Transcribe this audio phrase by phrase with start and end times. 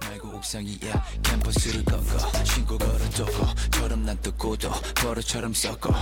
[0.00, 1.04] 말고 옥상이야.
[1.22, 2.44] 캠퍼스를 꺾어.
[2.44, 5.92] 신고 걸어두고 저럼 난 뜯고도 버릇처럼 섞어.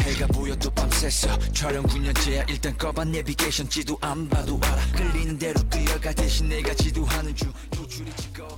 [0.00, 2.48] 해가 보여도 밤새서 촬영 9년째야.
[2.50, 4.82] 일단 꺼봐 내비게이션 지도 안 봐도 알아.
[4.92, 7.52] 끌리는 대로 뛰어가 대신 내가 지도하는 중.
[7.70, 8.56] 도출이 지꺼워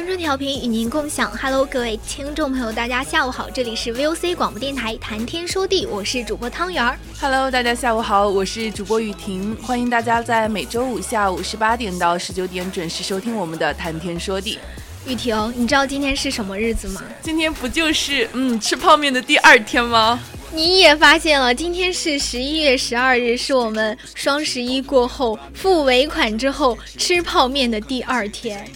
[0.00, 6.98] 青春调频与您共享，Hello，各位听众朋友，大家下午好，这里是 VOC 广播电台谈天说地，我是主播汤圆儿。
[7.20, 14.58] Hello，大家下午好，我是主播雨婷，欢迎大家在每周五下午十八点到十九点准时收听我们的谈天说地。
[15.06, 17.02] 雨婷，你知道今天是什么日子吗？
[17.20, 20.18] 今天不就是嗯吃泡面的第二天吗？
[20.54, 28.66] 你也发现了，今天是十一月十二日，是我们双十一过后付尾款之后吃泡面的第二天。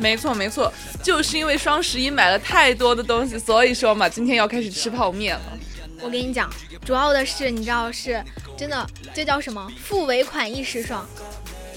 [0.00, 5.58] 没错没错，就是因为双十一买了太多的东西，所以说嘛，今天要开始吃泡面了。
[6.00, 6.50] 我跟你讲，
[6.84, 8.24] 主要的是你知道是
[8.56, 9.70] 真的，这叫什么？
[9.84, 11.06] 付尾款一时爽，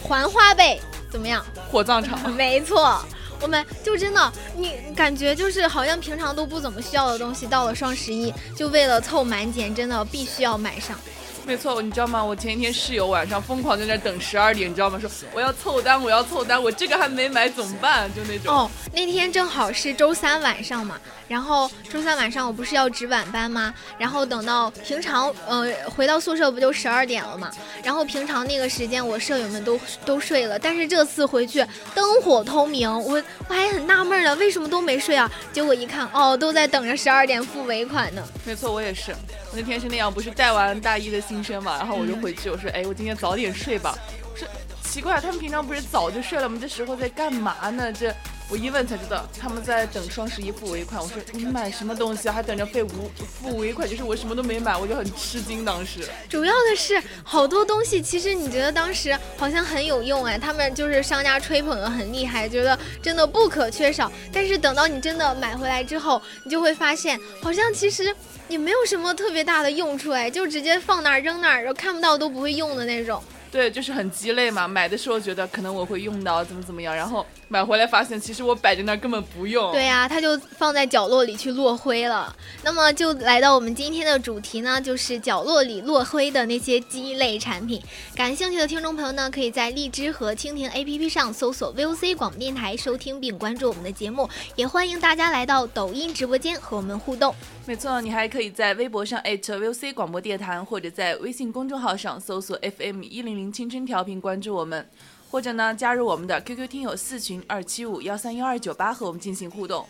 [0.02, 0.80] 还花呗
[1.12, 1.46] 怎么样？
[1.70, 2.18] 火葬场。
[2.32, 3.06] 没错，
[3.42, 10.98] 我们就真的，你感觉就是好像平常都不怎么需要的东西，到了双十一就为了凑满减，真的必须要买上。
[11.46, 12.24] 没错，你知道吗？
[12.24, 14.98] 我前一天室友晚上疯狂在那等十二点，你知道吗？
[15.00, 18.10] 说我要凑单，我要凑单，我这个还没买怎么办？
[18.16, 18.56] 就那种。
[18.56, 23.74] 哦，那天正好是周三晚上嘛，然后周三晚上我不是要值晚班吗？
[23.98, 27.52] 然后等到平常，呃，回到宿舍不就十二点了嘛？
[27.84, 35.30] 然后平常那个时间我舍友们都都睡了，但是这次回去灯火通明，我我还很纳闷呢，为什么都没睡啊？
[35.52, 38.24] 结果一看，哦，都在等着十二点付尾款呢。
[38.46, 43.98] 没错，我也是，我那天是那样，不是带完大一的新生嘛， 然后我就回去，我说，哎，我今天早点睡吧。
[44.30, 44.46] 我说
[44.84, 46.58] 奇怪，他们平常不是早就睡了吗？
[46.60, 47.94] 这时候在干嘛呢？
[47.94, 48.14] 这。
[48.50, 51.02] 我一问才知道，他们在等双十一付尾款。
[51.02, 53.90] 我说你买什么东西啊还等着费无付尾款？
[53.90, 55.66] 就是我什么都没买，我就很吃惊。
[55.66, 64.12] 当时主要的是好多东西，其实你觉得当时好像很有用哎，他们就是商家吹捧的很厉害，觉得真的不可缺少。
[64.32, 68.16] 但是等到你真的买回来之后，你就会发现，好像其实
[68.48, 73.24] 也没有什么特别大的用处哎，就直接放那儿扔那儿，然后看不到都不会用的那种。
[73.54, 74.68] 对，就是很鸡肋嘛。
[74.68, 79.72] 买的时候觉得可能我会用到，怎么怎么样，然后买回来发现其实我摆在那儿根本不用。
[79.72, 82.36] 对呀，它就放在角落里去落灰了。
[82.64, 87.80] 那么就来到我们今天的主题呢，就是角落里落灰的那些鸡肋产品。
[88.16, 97.36] 感兴趣的听众朋友呢，可以在荔枝和蜻蜓 APP 上搜索 VOC 广播电台收听并关注我们的节目，也欢迎大家来到抖音直播间和我们互动。
[97.68, 104.88] 没错，你还可以在微博上 @VOC 广播电台，或者在微信公众号上搜索 FM 一零零青春调频关注我们，
[105.32, 109.88] 或者呢加入我们的 QQ 听友四群二七五幺三幺二九八和我们进行互动。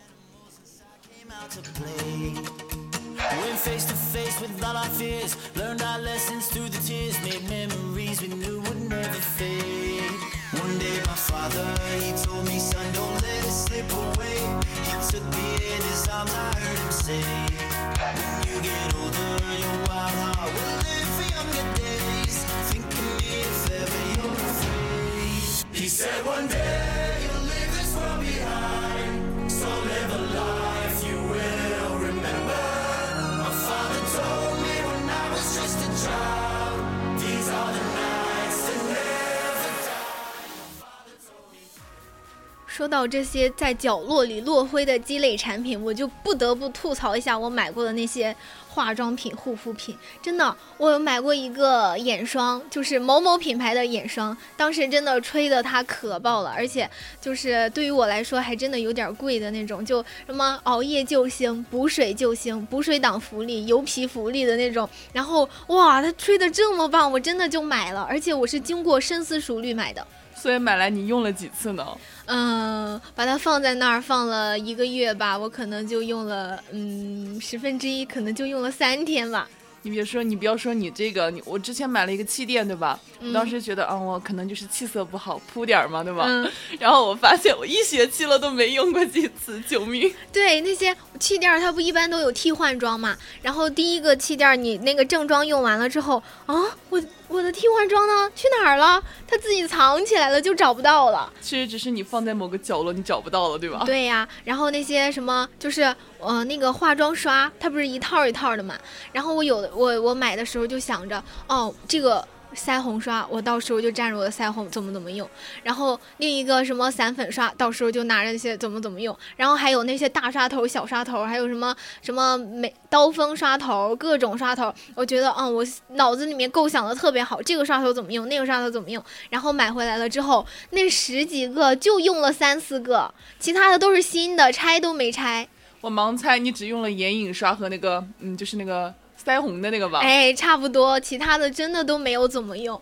[42.67, 48.35] 说到这些在角落里落灰的鸡肋产品，我就不得不吐槽一下我买过的那些
[48.73, 49.95] 化妆品、护肤品。
[50.21, 56.89] 真的，我有买过一个眼霜，就是某某品牌的眼霜，当时真的吹的它可爆了，而且
[57.21, 64.89] 就是对于我来说还真的有点贵的那种，就什么熬夜救星、补水救星、补水党福利、油皮福利的那种。
[65.13, 70.05] 然后哇，它吹的这么棒，我真的就买了，而且我是经过深思熟虑买的。
[70.35, 71.85] 所以买来你用了几次呢？
[72.25, 79.47] 嗯，把它放在那儿放了一个月吧，我可能就用了嗯十分之一，可能就用了三天吧。
[79.85, 82.97] 你别说，你不要说你这个，你我之前买了一个气垫，对吧？
[83.19, 86.23] 我当时觉得，嗯，我可能就是气色不好，铺点儿嘛，对吧？
[86.25, 90.09] 嗯， 然后我发现我一学期了都没用过几次，救命！
[90.31, 93.13] 对，那些气垫它不一般都有替换装嘛？
[93.41, 96.55] 然后第一个气垫你那个正装用完了之后，啊，
[96.89, 97.03] 我
[97.33, 98.31] 我的替换装呢？
[98.35, 99.03] 去哪儿了？
[99.27, 101.33] 它自己藏起来了，就找不到了。
[101.41, 103.81] 其实只是你放在某个角落，你找不到了，对吧？
[103.87, 105.81] 对呀，然后那些什么就是
[106.19, 108.75] 呃那个化妆刷，它不是一套一套的嘛？
[109.11, 112.23] 然后我有的我我买的时候就想着，哦，这个
[112.55, 115.29] 腮红刷，我到时候就蘸着我的腮红怎么怎么用。
[115.63, 119.17] 然后另一个什么散粉刷，到时候就拿着那些怎么怎么用。
[119.35, 124.73] 然后还有那些大刷头、小刷头，还有什么什么美刀锋刷头，各种刷头。
[124.95, 129.03] 我觉得，嗯，我脑子里面构想的特别好，这个刷头怎么用，那个刷头怎么用。
[129.29, 135.47] 然后买回来了之后，那十几个就用了三四个，其他的都是新的，拆都没拆。
[135.81, 138.93] 我盲猜你只用了眼影刷和那个，嗯，就是那个
[139.25, 139.99] 腮红的那个吧？
[139.99, 142.79] 哎，差不多，其他的真的都没有怎么用。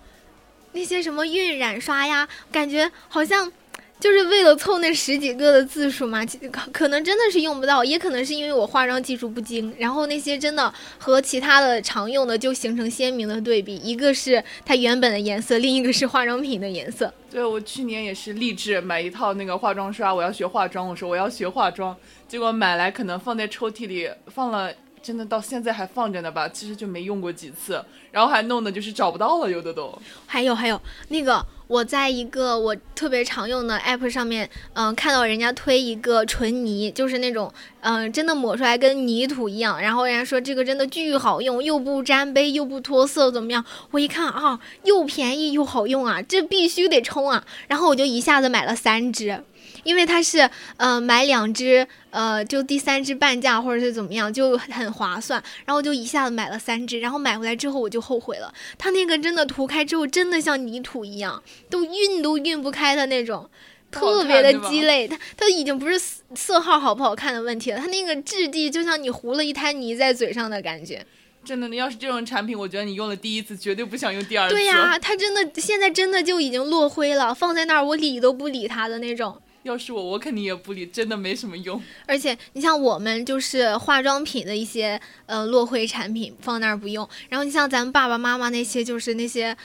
[0.74, 3.52] 那些什么晕染刷呀，感觉好像
[4.00, 17.14] 就是为了凑那十几个的字数嘛，其可可能真的是用不到，也可能是因为我化妆技术不精，然后那些真的和其他的常用的就形成鲜明的对比，一个是它原本的颜色，另一个是化妆品的颜色。
[17.30, 20.88] 对，我去年也是立志买一套那个化妆刷，我要学化妆。
[20.88, 21.96] 我说我要学化妆，
[22.30, 26.48] 结果买来可能放在抽屉里放了，真的到现在还放着呢吧？
[26.48, 29.98] 其实就没用过几次，然后还弄的就是找不到了，有的都。
[30.26, 37.52] 还有还有那个，我在一个我特别常用的 app 上面，嗯、看到人家推一个纯泥，就是那种，
[37.82, 43.66] 嗯、真的抹出来跟泥土一样，然后人家说这个真的巨好用，又不沾杯，又不脱色，怎么样？
[43.92, 47.44] 我一看啊，又便宜又好用啊，这必须得冲啊！
[47.68, 49.44] 然后我就一下子买了三支。
[49.84, 55.42] 因为它是，呃，买两只，呃，就第三只半价或者是怎么样，就很划算。
[55.66, 63.50] 然后就一下子买了三只，然后买回来之后我就后悔了，它那个真的涂开之后真的像泥土一样，都晕都晕不开的那种，
[63.90, 65.08] 特别的鸡肋。
[65.08, 71.06] 它它已经不是色色号好不好看的问题了，它那个质地就像你糊了一滩泥在嘴上的感觉。
[71.44, 74.54] 真的，你要是这种产品，我觉得你用了第一次，绝对不想用第二次。
[74.54, 79.42] 对呀、它真的现在真的就已经落灰了，放在那儿我理都不理它的那种。
[79.64, 81.82] 要是我，我肯定也不理，真的没什么用。
[82.06, 89.56] 而且你像我们就是化妆品的一些呃落灰产品放那儿不用，然后你像咱们爸爸妈妈那些就是那些。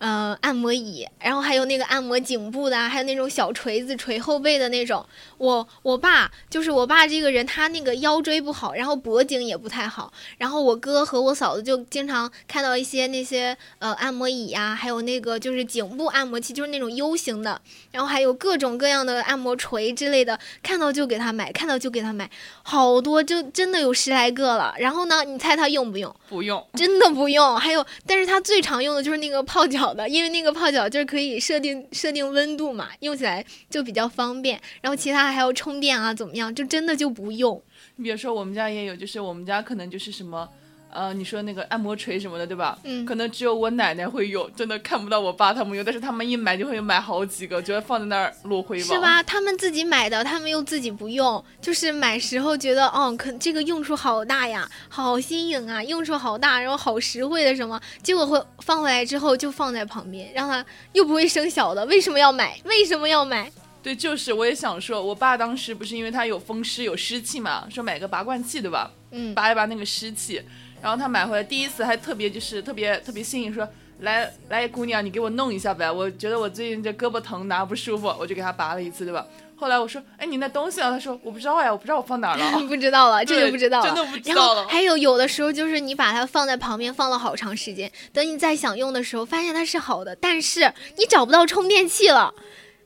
[0.00, 5.04] 呃，按摩椅，然后还有那个按摩颈部的啊，还有那种小锤子锤后背的那种。
[5.36, 10.10] 我我爸就是我爸这个人，他那个腰椎不好，然后脖颈也不太好。
[10.38, 17.60] 然后我哥和我嫂子就经常看到一些那些呃按摩椅呀、还有那个就是颈部按摩器，就是那种 U 型的，
[17.92, 22.30] 然后还有各种各样的按摩锤之类的，看到就给他买，看到就给他买，
[22.62, 24.74] 好多就真的有十来个了。
[24.78, 26.14] 然后呢，你猜他用不用？
[26.30, 27.60] 不用，真的不用。
[27.60, 34.60] 还有，但是他最常用的就是那个泡脚因为那个泡脚就是可以设定设定温度嘛，用起来就比较方便。
[34.80, 36.54] 然后其他还要充电啊，怎么样？
[36.54, 37.62] 就真的就不用。
[37.96, 40.48] 你比如说我们家也有，就是我们家可能就是什么。
[40.92, 42.78] 呃，你说那个按摩锤什么的，对吧？
[42.84, 48.84] 嗯可能只有我奶奶会用，真的看不到我爸他们用，但是他们一买就会买好几个，觉得放在那儿落灰吧。
[48.84, 49.00] 是？
[49.00, 49.22] 吧？
[49.22, 62.58] 他们自己买的，他们又自己不用，就是买时候觉得，哦，可这个用处好大呀，好新颖啊，用处好大，然后好实惠的什么，结果会放回来之后就放在旁边，让它又不会生小的， 为什么要买？
[62.64, 63.50] 为什么要买？
[63.82, 68.90] 对，就是我也想说，我爸当时不是因为他有风湿有湿气嘛，说买个拔罐器，对吧？
[69.12, 70.40] 嗯，拔一拔那个湿气，
[70.82, 73.68] 然后他买回来第一次还特别就是特别特别幸运，说
[74.00, 79.26] 来来姑娘你给我弄一下呗，我觉得我最近这胳膊疼哪不舒服，我就给他拔了一次，对吧？
[79.56, 80.90] 后来我说，哎你那东西啊？
[80.90, 82.58] 他说我不知道呀，我不知道我放哪儿了。
[82.66, 83.84] 不知道了，这 就不知道了。
[83.84, 84.62] 真的不知然道了。
[84.62, 92.32] 后还有有的时候就是你把它放在旁边放了好长时间，等你再想用的时候，发现它是好的，但是你找不到充电器了，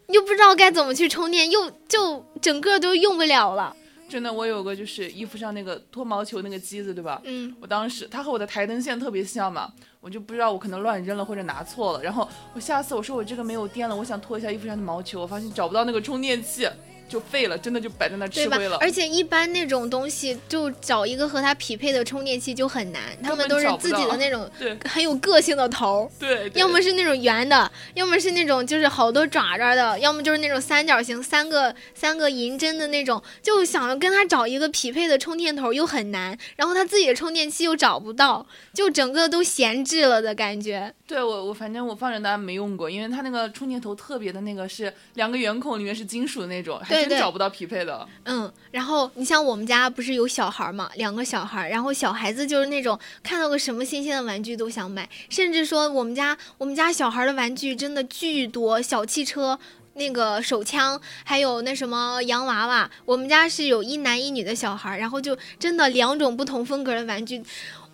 [0.08, 3.76] 你就不知道该怎么去充电，又就整个都用不了了。
[4.14, 7.20] 真的，我有个就是衣服上那个脱毛球那个机子，对吧？
[7.24, 12.00] 嗯，我当时它和我的台灯线特别像嘛，我就不知道我可能乱扔了或者拿错了。
[12.00, 16.64] 然后我下次我说我这个没有电了，我想脱一下衣服上的毛球，我发现找不到那个充电器，
[17.08, 18.78] 就废了，真的就摆在那吃灰了？。
[18.80, 26.10] 而且一般那种东西，就找一个和它匹配的充电器就很难，他们都是自己的那种对很有个性的头儿。
[26.18, 40.92] 对，对要么是那种圆的，要么是那种就是好多爪爪的，要么就是那种三角形，三个三个银针的那种，就想要跟他找一个匹配的充电头又很难，然后他自己的充电器又找不到，就整个都闲置了的感觉。
[41.06, 48.06] 对我我反正我放着单没用过，因为它那个充电头特别的那个是两个圆孔里面是金属的那种，还对对真找不到匹配的。
[48.24, 59.58] 嗯，然后你像我们家不是有小孩嘛，两个小孩，然后小孩子就是那种看到个什么新鲜的玩具都想买，甚至说我们家我们家小孩的玩具真的巨多，小汽车。
[59.96, 67.40] 那个手枪，还有那什么洋娃娃，我们家是有一男一女的小孩，然后就真的两种不同风格的玩具，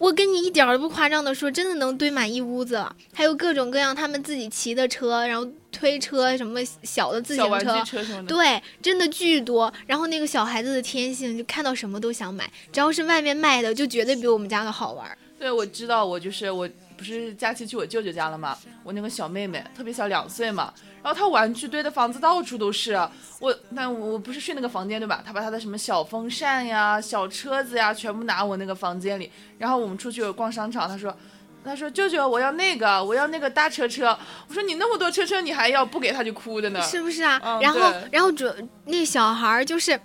[0.00, 7.85] 我跟你一点儿都不夸张的说，真的能堆满一屋子，还有各种各样他们自己骑的车，然后推车什么小的自行车。
[8.26, 9.71] 对，真的巨多。
[9.87, 15.19] 然后那个小孩子的天性，就看到什么都想买，只要是外面卖的，就绝对比我们家的好玩儿。
[15.38, 16.66] 对，我知道，我就是我
[16.97, 22.92] 不是假期去我舅舅家了嘛，我那个小妹妹特别小，两岁嘛，然后他玩具堆的房子到处都是。
[23.38, 25.23] 我那我不是睡那个房间对吧？
[25.25, 29.30] 他把他的什么小风扇呀、小车子呀，全部拿我那个房间里。
[29.59, 31.14] 然后我们出去逛商场，他说。
[31.62, 37.38] 他说：“舅舅，我要那个，我要那个大车车。”我说：“你那么多车车，你还要不给他就哭的呢。”是不是啊？
[37.45, 38.50] 嗯然后，然后主
[38.87, 40.00] 那小孩就是，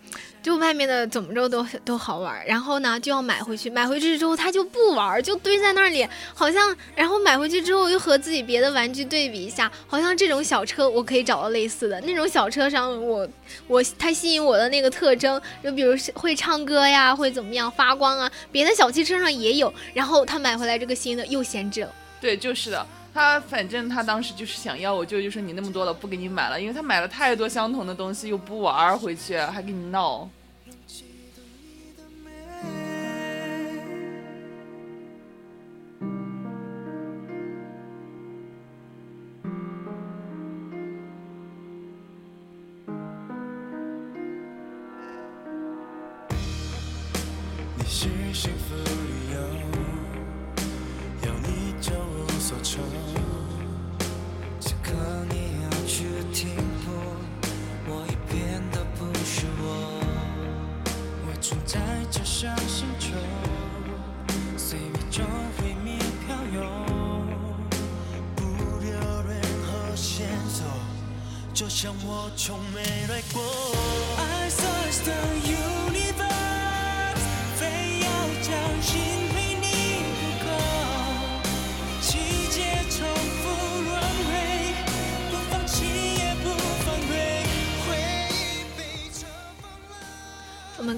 [0.46, 13.28] 就外面的怎么着都都好玩，然后呢就要买回去，买回去之后他就不玩，就堆在那里，好像然后买回去之后又和自己别的玩具对比一下，好像这种小车我可以找到类似的那种小车上我
[13.66, 21.92] 我它吸引我的那个特征，就比如会唱歌呀，会怎么样发光啊，别的小汽车上也有，然后他买回来这个新的又闲置了。
[22.22, 22.86] 对，就是的。
[23.16, 30.30] 他反正他当时就是想要，我舅舅说你那么多了，不给你买了，因为他买了太多相同的东西，又不玩儿回去，还给你闹。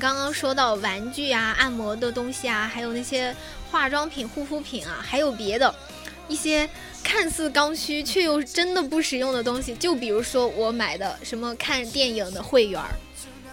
[0.08, 3.36] 刚刚说到玩具啊、按摩的东西啊，还有那些
[3.70, 5.76] 化妆品、护肤品啊，还有别的
[6.30, 6.70] 一些
[7.04, 9.76] 看似刚需却又真的不实用的东西。
[9.76, 12.96] 就比如说我买的什么看电影的会员儿，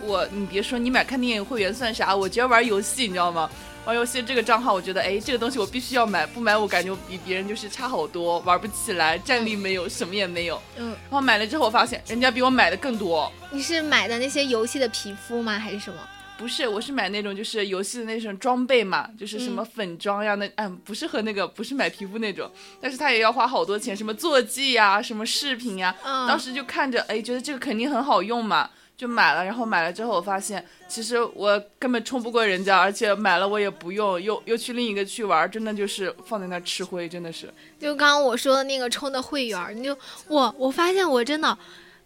[0.00, 2.14] 我，你别说，你买看电影会员算啥？
[2.14, 3.50] 我觉得玩游戏，你知道吗？
[3.84, 10.62] 玩游戏这个账号，我觉得，哎，这个东西我必须要买，不买我感觉我比别人就是差好多，玩不起来，战力没有，什么也没有。
[10.76, 13.28] 嗯，然后买了之后，我发现人家比我买的更多。
[13.50, 15.58] 你是买的那些游戏的皮肤吗？
[15.58, 15.99] 还是什么？
[16.37, 22.50] 不是，我是买那种就是游戏的那种装备嘛，就是什么嗯粉装呀，那嗯不是和那个不是买皮肤那种，
[22.81, 29.45] 但是他也要花好多钱，什么坐骑呀，什么饰品呀，嗯当时就看着哎，觉得这个肯定很好用嘛，就买了。
[29.45, 37.47] 然后买了之后，我发现其实我根本冲不过人家，而且买了我也不用，又又去另一个去玩，真的就是放在那吃灰，真的是。
[37.79, 41.57] 就刚刚我说的那个充的会员，你就我我发现我真的，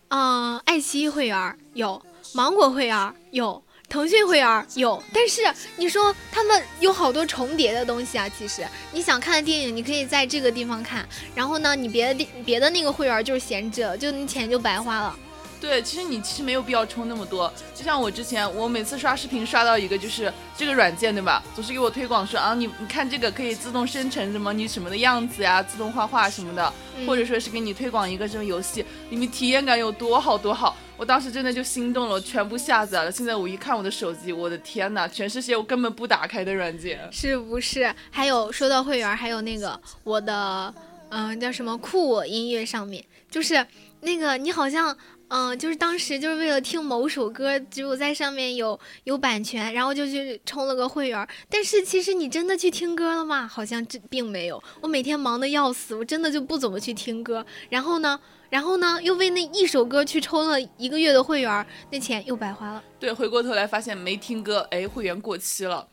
[0.08, 2.00] 嗯、爱奇艺会员有，
[2.34, 3.62] 芒果会员有。
[3.88, 5.42] 腾讯会员有，但是
[5.76, 8.28] 你说他们有好多重叠的东西啊。
[8.28, 15.18] 其实你想看的电影，你可以在这个地方看，然后呢，你别的地别的那个会员就是闲置了，就你钱就白花了。
[15.60, 17.52] 对，其实你其实没有必要充那么多。
[17.74, 21.42] 就像我之前，我每次刷视频刷到一个就是这个软件，对吧？
[21.54, 30.76] 总是给我推广说啊，你你看这个可以自动生成什么你什么的样子呀，自动画画什么的，嗯或者说是给你推广一个什么游戏，里面体验感有多好多好。
[30.96, 33.12] 我当时真的就心动了，我全部下载了。
[33.12, 37.08] 现在我一看我的手机，我的天呐，全是些我根本不打开的软件。
[37.12, 37.94] 是不是？
[38.10, 40.74] 还有说到会员，还有那个我的，
[41.10, 43.64] 嗯、叫什么酷我音乐上面，就是
[44.00, 44.96] 那个你好像，
[45.28, 51.28] 嗯、就是当时就是为了听某首歌，只有在上面有有版权，然后就去充了个会员。
[51.50, 53.46] 但是其实你真的去听歌了吗？
[53.46, 54.62] 好像这并没有。
[54.80, 57.44] 我每天忙得要死，我真的就不怎么去听歌。
[57.68, 58.18] 然后呢，
[58.48, 62.82] 然后呢，又为那一首歌去抽了一个月的会员，那钱又白花了。
[62.98, 65.86] 对，回过头来发现没听歌，哎，会员过期了。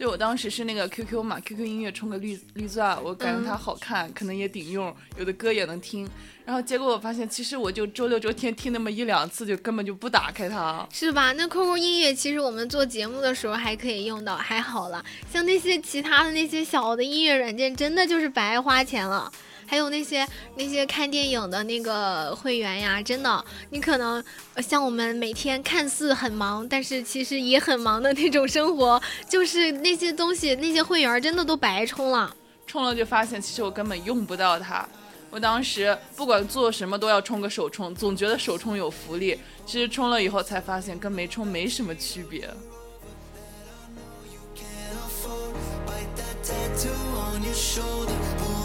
[0.00, 6.08] 对我当时是那个 QQ 嘛，QQ 音乐充个绿绿钻，我感觉它好看，可能也顶用，有的歌也能听。
[6.46, 10.88] 然后结果我发现，其实我就周六周天听那么一两次，就根本就不打开它。
[10.90, 11.32] 是吧？
[11.32, 15.04] 那 QQ 音乐其实我们做节目的时候还可以用到，还好了。
[15.30, 19.30] 像那些其他的那些小的音乐软件，真的就是白花钱了。
[19.70, 24.22] 还有那些那些看电影的那个会员呀，真的，你可能
[24.56, 32.34] 像我们每天看似很忙，但是其实也很忙的那种生活，就是那些东西那些会员真的都白充了。
[32.66, 34.84] 充了就发现，其实我根本用不到它。
[35.30, 42.50] 我当时不管做什么都要充个首充，总觉得首充有福利，其实充了以后才发现跟没充没什么区别。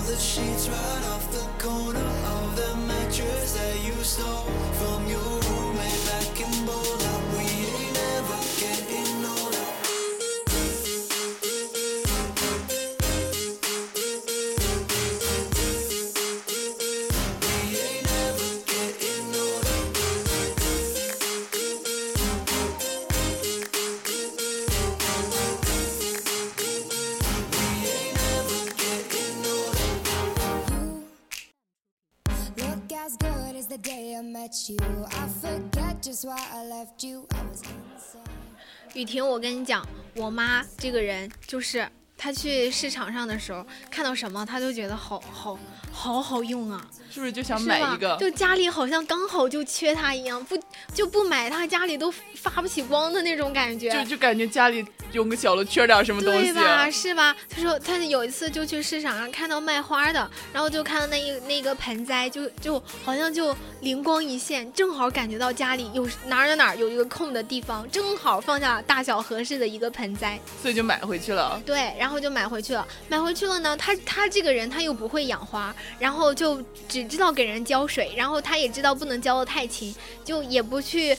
[0.08, 4.46] The sheets right off the corner of the mattress that you stole
[4.80, 5.25] from your
[38.94, 45.60] 雨婷，我跟你讲，我妈这个人就是她去市场上的时候，看到什么她都觉得好好
[46.06, 48.16] 好好用啊，是不是就想买一个？
[48.20, 50.56] 就家里好像刚好就缺它一样，不
[50.94, 53.90] 就不买它家里都发不起光的那种感觉。
[53.90, 56.54] 就就感觉家里有个角落缺点什么东西。
[56.54, 56.92] 对吧？
[56.92, 57.36] 是吧？
[57.50, 70.40] 他说他有一次就去市场上看到卖花的，然后就看到那一那个盆栽，就就好像就灵光一现，正好感觉到家里有哪哪儿哪儿有一个空的地方，正好放下大小合适的一个盆栽。
[70.62, 71.60] 所以就买回去了。
[71.66, 72.88] 对，然后就买回去了。
[73.08, 81.18] 买回去了呢，他他这个人他又不会养花，然后就只知道给人浇水，然后他也知道不能浇的太勤，就也不去。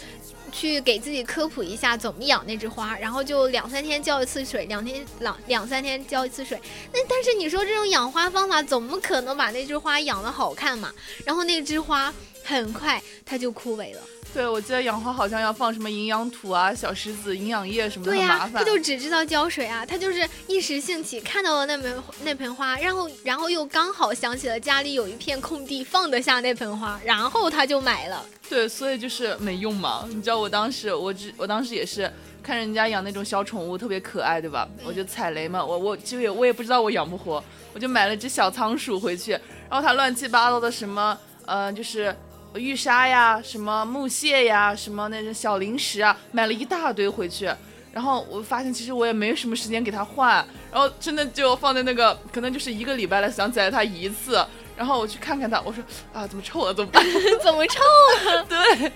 [0.53, 6.59] 去给自己科普一下怎么养那枝花，然后就两三天浇一次水，两天两两三天浇一次水。
[6.93, 10.95] 那但是你说这种养花方法怎么可能把那枝花养的好看嘛？
[11.27, 12.15] 然后那枝花
[12.45, 14.01] 很快它就枯萎了。
[14.37, 18.47] 对，我记得养花好像要放什么营养土啊、小石子、营养液什么的，对呀。
[18.53, 28.23] 他就只知道浇水啊，他就是一时兴起看到了那盆那盆花，然后然后又刚好想起了家里有一片空地放得下那盆花，然后他就买了。
[28.47, 30.05] 对，所以就是没用嘛。
[30.11, 34.69] 你知道我当时，我只我当时也是看人家养那种小宠物特别可爱，对吧？
[34.85, 39.31] 我就踩雷嘛，我我就也我也不知道我养不活，我就买了只小仓鼠回去，
[39.71, 42.15] 然后它乱七八糟的什么，呃，就是
[42.55, 47.51] 玉沙呀，什么木屑呀，什么那种小零食啊，买了一大堆回去。
[47.93, 54.45] 然后我发现其实我也没什么时间给它换，然后真的就放在那个，可能就是一个礼拜了，想起来它一次。
[54.77, 55.83] 然后我去看看它，我说
[56.13, 56.75] 啊，怎么臭了？
[56.75, 57.03] 怎么办？
[57.43, 57.81] 怎么臭
[58.27, 58.45] 了？
[58.49, 58.93] 对，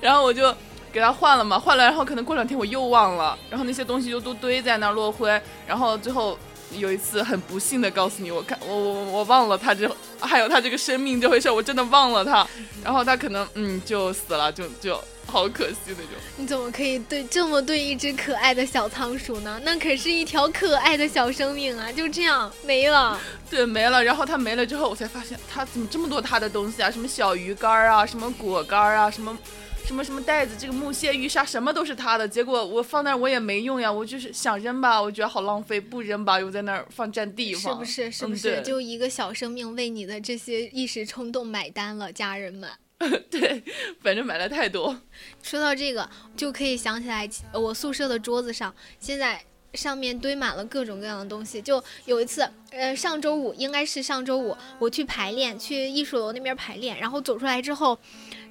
[0.00, 0.52] 然后我就
[0.92, 6.36] 给它换了嘛，换了，然后可能过两天我又忘了，然后那些东西就都堆在那儿落灰，然后最后
[6.76, 12.46] 有一次很不幸的告诉你，我看我我我忘了它这还有他这个生命这回事，我真的忘了他，
[12.82, 16.06] 然后他可能嗯就死了，就就好可惜那种。
[16.36, 19.60] 你怎么可以对这么对一只可爱的小仓鼠呢？
[19.64, 21.90] 那可是一条可爱的小生命啊！
[21.92, 23.18] 就这样没了。
[23.48, 24.02] 对，没了。
[24.02, 29.36] 然后它没了之后，我才发现它怎么这么多它的东西啊，什么小鱼干儿啊，什么果干儿啊，什么
[29.84, 32.26] 什么什么袋子，这个木屑、玉沙什么都是他的。
[32.26, 38.10] 结果我放那儿我也没用呀，我就是想扔吧，我觉得好浪费，不扔吧又在那儿放占地方，是不是？
[38.10, 38.42] 是不嗯是？
[38.54, 42.70] 对就一个小生命为你的这些一时冲动买单了，家人们。
[43.30, 43.62] 对，
[44.02, 44.98] 反正买了太多。
[45.42, 49.44] 说到这个，就可以想起来呃我宿舍的桌子上现在。
[49.74, 51.60] 上面堆满了各种各样的东西。
[51.60, 57.98] 就有一次，呃，上周五应该是上周五，我去排练，去艺术楼那边排练，然后走出来之后，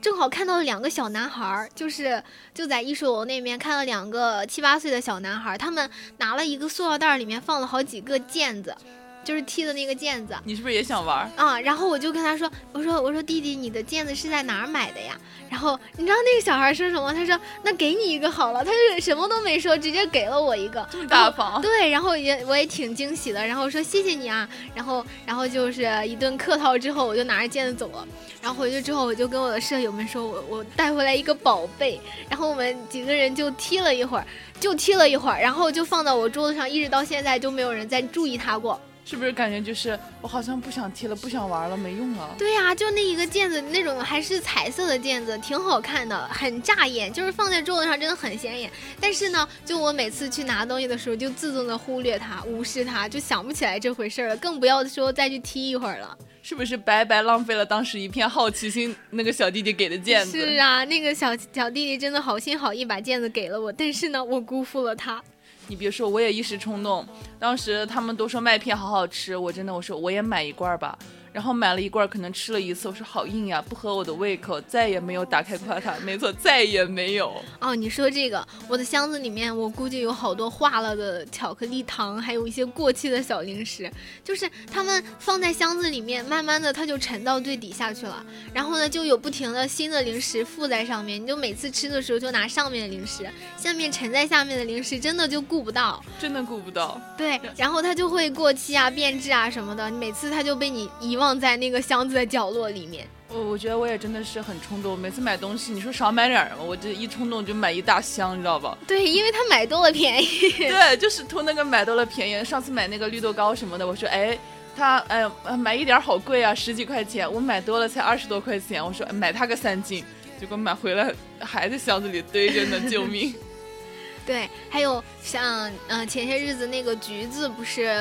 [0.03, 2.21] 正好看到了两个小男孩，就是
[2.53, 8.75] 就在艺术楼那边看到两个七八岁的小男孩，他们拿了一个塑料袋，里面放了好几个毽子，
[9.23, 10.36] 就是踢的那个毽子。
[10.43, 11.31] 你是不是也想玩？
[11.36, 15.17] 啊，然后我就跟他说，我说我说弟弟，你的毽子是在哪儿买的呀？
[15.49, 17.13] 然后你知道那个小孩说什么？
[17.13, 20.86] 他说那给你一个好了，他是什么都没说，直接给了我一个。
[20.91, 21.62] 这么大方。
[21.62, 28.07] 对，然后也我也挺惊喜的，然后说谢谢你啊，然后然后就是一顿客套之后，我就拿着毽子走了。
[28.41, 34.25] 然后回去之后，我就跟我的舍友们说，我我带回来一个宝贝，然后我们几个人就踢了一会儿，
[34.59, 38.79] 就踢了一会儿，然后就放到我桌子上，一直到现在就没有人再注意它过。
[39.05, 42.35] 是不是感觉就是我好像不想踢了，不想玩了，没用了？
[42.37, 48.71] 对呀、就那一个毽子，那种还是彩色的毽子，挺好看的，很扎眼，就是放在桌子上真的很显眼。
[49.01, 56.17] 但是呢，就我每次去拿东西的时候，就自动的忽略它，无视它，就想不起来这回事儿了，更不要说再去踢一会儿了。
[56.41, 60.31] 是不是白白浪费了当时一片好奇心那个小弟弟给的毽子？
[60.31, 65.21] 是啊，那个小小弟弟真的好心好意把毽子给了我，但是呢，我辜负了他。
[65.67, 67.06] 你别说，我也一时冲动，
[67.39, 70.97] 当时他们都说麦片好好吃，我真的我说我也买一罐吧。
[71.33, 75.93] 然后买了一罐儿，可能吃了一次，我说好硬呀，不合我的胃口，再也没有打开过它。
[76.03, 77.33] 没错，再也没有。
[77.59, 83.91] 哦，你说这个，我的箱子里面我估计有好多化了的巧克力糖，还有一些过期的小零食，
[84.23, 97.01] 就是它们放在箱子里面，慢慢的它就沉到最底下去了，然后呢就有不停的新的零食附在上面，你就每次吃的时候就拿上面的零食，下面沉在下面的零食真的就顾不到，真的顾不到。
[97.17, 103.07] 对，然后它就会过期啊、变质啊什么的，每次它就被你遗忘在那个箱子的角落里面。
[103.29, 108.77] 我我觉得我也真的是很冲动，每次买东西，你说少买点儿嘛，我这一冲动就买一大箱，你知道吧？
[108.88, 110.27] 对，因为他买多了便宜。
[110.57, 112.43] 对，就是图那个买多了便宜。
[112.43, 114.38] 上次买那个绿豆糕什么的，我说哎，
[114.75, 120.03] 他哎呃买一点儿好贵啊，十几块钱，我买多了才二十多块钱，我说哎买它个三斤，
[120.39, 123.33] 结果买回来还在箱子里堆着呢，救命！
[124.27, 127.99] 对，还有像呃前些日子那个橘子不是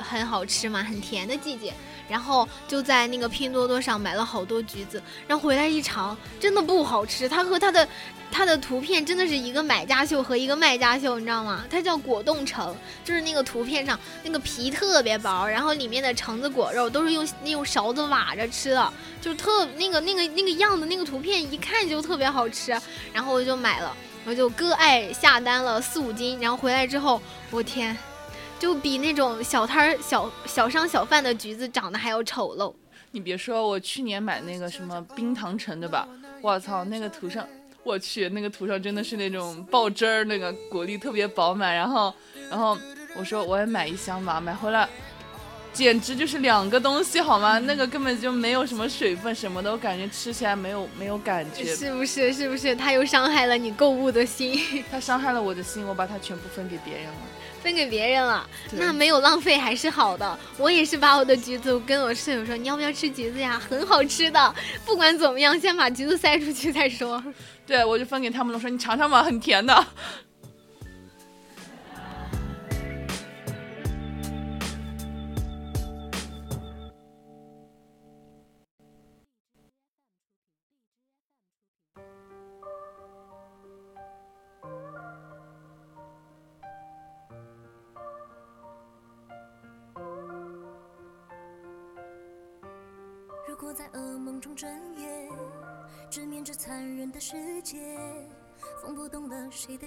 [0.00, 1.74] 很好吃嘛，很甜的季节，
[2.08, 7.28] 然后就在那个拼多多上买了好多橘子，然后回来一尝，真的不好吃。
[7.28, 7.86] 它和它的
[8.30, 11.64] 它的图片真的是一个买家秀和一个卖家秀，你知道吗？
[11.70, 22.72] 它叫果冻橙，就是那个图片上那个皮特别薄，然后里面的橙子果肉都是用用勺子挖着吃的，就特那个那个那个样子，那个图片一看就特别好吃，
[23.12, 23.94] 然后我就买了。
[24.26, 27.96] 我就割爱下单了四五斤，然后回来之后，我天，
[28.58, 32.74] 就比那种小摊儿、小小商小贩的橘子长得还要丑陋。
[33.12, 36.06] 你别说，我去年买那个什么冰糖橙对吧，
[36.42, 37.46] 我操，那个图上，
[37.82, 42.12] 我去，那个图上真的是那种爆汁儿，那个果粒特别饱满，然后，
[42.50, 42.76] 然后
[43.16, 44.88] 我说我也买一箱吧，买回来。
[45.72, 47.58] 简直就是两个东西好吗？
[47.60, 51.64] 那个根本就没有什么水分什么的，我感觉吃起来没有没有感觉。
[51.76, 52.32] 是不是？
[52.32, 52.74] 是不是？
[52.74, 57.12] 他又伤害了你购物的心， 他伤害了我的心，我把它全部分给别人了。
[57.62, 60.38] 分给别人了，那没有浪费还是好的。
[60.56, 63.60] 我也是把我的橘子，我跟我室友说，你要不要吃橘子呀？
[63.68, 67.22] 很好吃的，不管怎么样，先把橘子塞出去再说。
[67.66, 69.86] 对，我就分给他们了，说你尝尝吧，很甜的。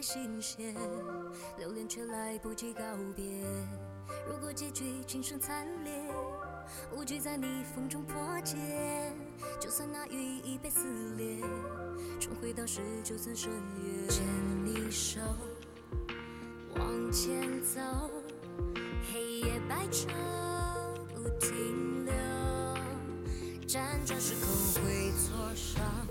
[0.02, 0.74] 的心弦，
[1.60, 2.82] 留恋却来不及告
[3.16, 3.46] 别。
[4.28, 5.94] 如果结局今生惨烈，
[6.92, 9.16] 无惧在逆风中破茧，
[9.60, 11.38] 就算那羽翼被撕裂，
[12.20, 13.52] 重回到十九层深
[13.84, 14.26] 渊，牵
[14.66, 15.22] 你手，
[16.76, 17.80] 往前走，
[19.14, 20.08] 黑夜白昼
[21.14, 22.14] 不停留。
[23.68, 26.08] 辗转时空会挫伤，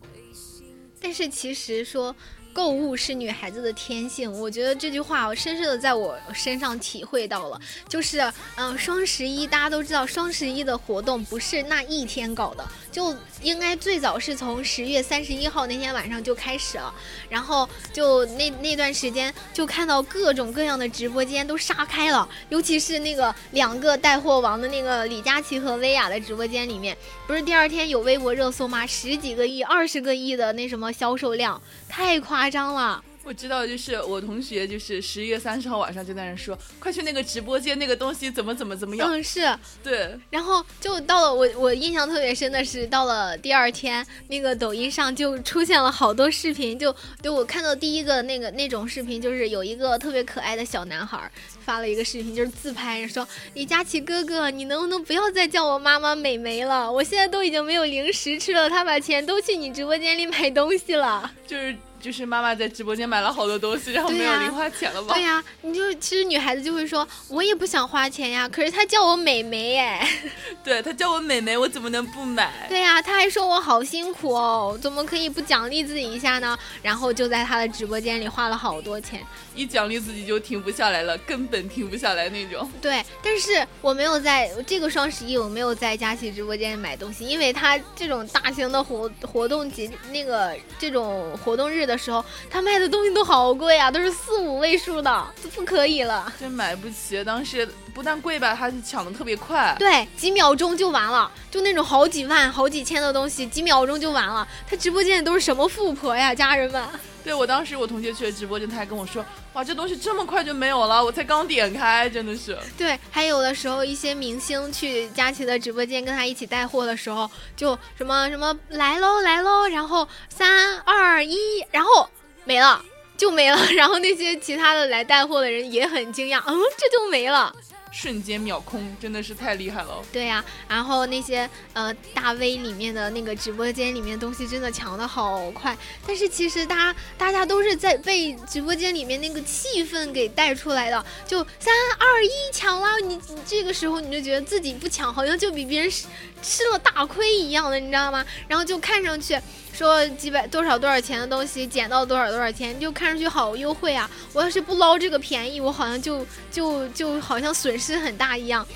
[0.00, 2.14] 会心但是其实说
[2.52, 7.60] 购物是女孩子的天性，我觉得这句话我深深的在我身上体会到了。
[7.88, 8.20] 就是，
[8.56, 16.94] 嗯、双十一大家都知道，双十一的活动不是那一天搞的，就应该最早是从十月三十一号那天晚上就开始了，
[17.28, 28.86] 然后就那那段时间就看到各种各样的直播间都杀开了，尤其是那个两个带货王的那个李佳琦和薇娅的直播间里面，不是第二天有微博热搜吗？
[28.86, 33.02] 十几个亿、二十个亿的那什么销售量，太夸张了。
[33.24, 39.08] 我知道，就是我同学，就是十一月三十号晚上就在那说，快去那个直播间，那个东西怎么怎么怎么样。
[39.08, 39.56] 嗯，是。
[39.80, 51.30] 对，然后就到了我我印象特别深的是，到了第二天，那个抖音上就出现了好多视频，就就我看到第一个那个那种视频，就是有一个特别可爱的小男孩
[51.64, 56.90] 发了一个视频，就是自拍说李佳琦哥哥，你能不能不要再叫我妈妈美眉了？
[56.90, 61.30] 我现在都已经没有零食吃了，他把钱都去你直播间里买东西了。
[61.46, 65.14] 就是就是妈妈在直播间买了好多东西，然后没有零花钱了吧？
[65.14, 70.06] 对呀、你就其实女孩子就会说，我也不想花钱呀，可是她叫我美眉哎，
[70.64, 72.50] 对她叫我美眉，我怎么能不买？
[72.68, 76.58] 对呀、她还说我好辛苦哦，怎么可以不奖励自己一下呢？
[76.82, 79.20] 然后就在她的直播间里花了好多钱。
[79.54, 82.68] 一奖励自己就停不下来了，根本停不下来那种。
[82.82, 96.32] 对，但是我没有在这个双十一，我没有在佳琪直播间买东西，因为她这种大型的活活动节那个这种活动日的时候，他卖的东西都好贵啊，都是四五位数的，都不可以了。
[96.38, 99.74] 真买不起，当时不但贵吧，还是抢的特别快。
[99.78, 104.46] 对，几秒钟就完了，就那种好几万、好几千的东西，几秒钟就完了。
[104.68, 106.82] 他直播间里都是什么富婆呀，家人们？
[107.24, 112.58] 对我当时我同学去了直播间，他还跟我说，哇，这东西这么快就没有了，我才刚点开，真的是。
[112.76, 121.36] 对，还有的时候一些明星去佳琪的直播间跟他一起带货的时候，就什么什么来喽来喽，然后三二一，
[121.70, 122.08] 然后
[122.44, 122.82] 没了。
[123.14, 127.54] 就没了， 然后那些其他的来带货的人也很惊讶，嗯，这就没了。
[127.92, 130.02] 瞬间秒空，真的是太厉害了。
[130.10, 135.76] 对呀、然后那些呃大 V 里面的那个直播间里面东西真的抢的好快，
[136.06, 148.24] 但是其实大家大家都是在被直播间里面那个气氛给带出来的，就三二一抢了，你你这个时候你就觉得自己不抢好像就比别人吃了大亏一样的，你知道吗？
[148.48, 149.38] 然后就看上去。
[149.72, 154.08] 说几百多少多少钱的东西减到多少多少钱，就看上去好优惠啊！
[154.32, 158.66] 我要是不捞这个便宜，我好像就就就好像损失很大一样。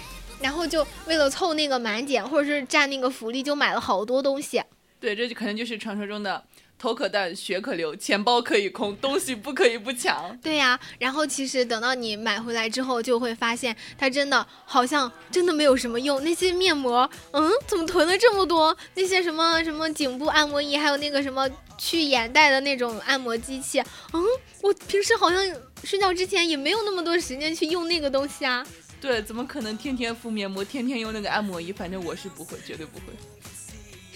[0.41, 4.63] 然后就为了凑那个满减，或者是占那个福利，就买了好多东西。
[5.01, 6.43] 对，这就可能就是传说中的
[6.79, 10.37] 头可断，血可流，钱包可以空，东西不可以不抢。
[10.43, 16.23] 对呀、然后其实等到你买回来之后，就会发现它真的好像真的没有什么用。
[16.23, 18.77] 那些面膜，嗯，怎么囤了这么多？
[18.95, 23.81] 那些什么什么颈部按摩仪，还有那个什么去眼袋的那种按摩机器，
[24.13, 24.23] 嗯，
[24.63, 25.43] 我平时好像
[25.83, 28.67] 睡觉之前也没有那么多时间去用那个东西啊。
[29.01, 31.73] 对，怎么可能天天敷面膜，天天用那个按摩仪？
[31.73, 33.05] 反正我是不会，绝对不会。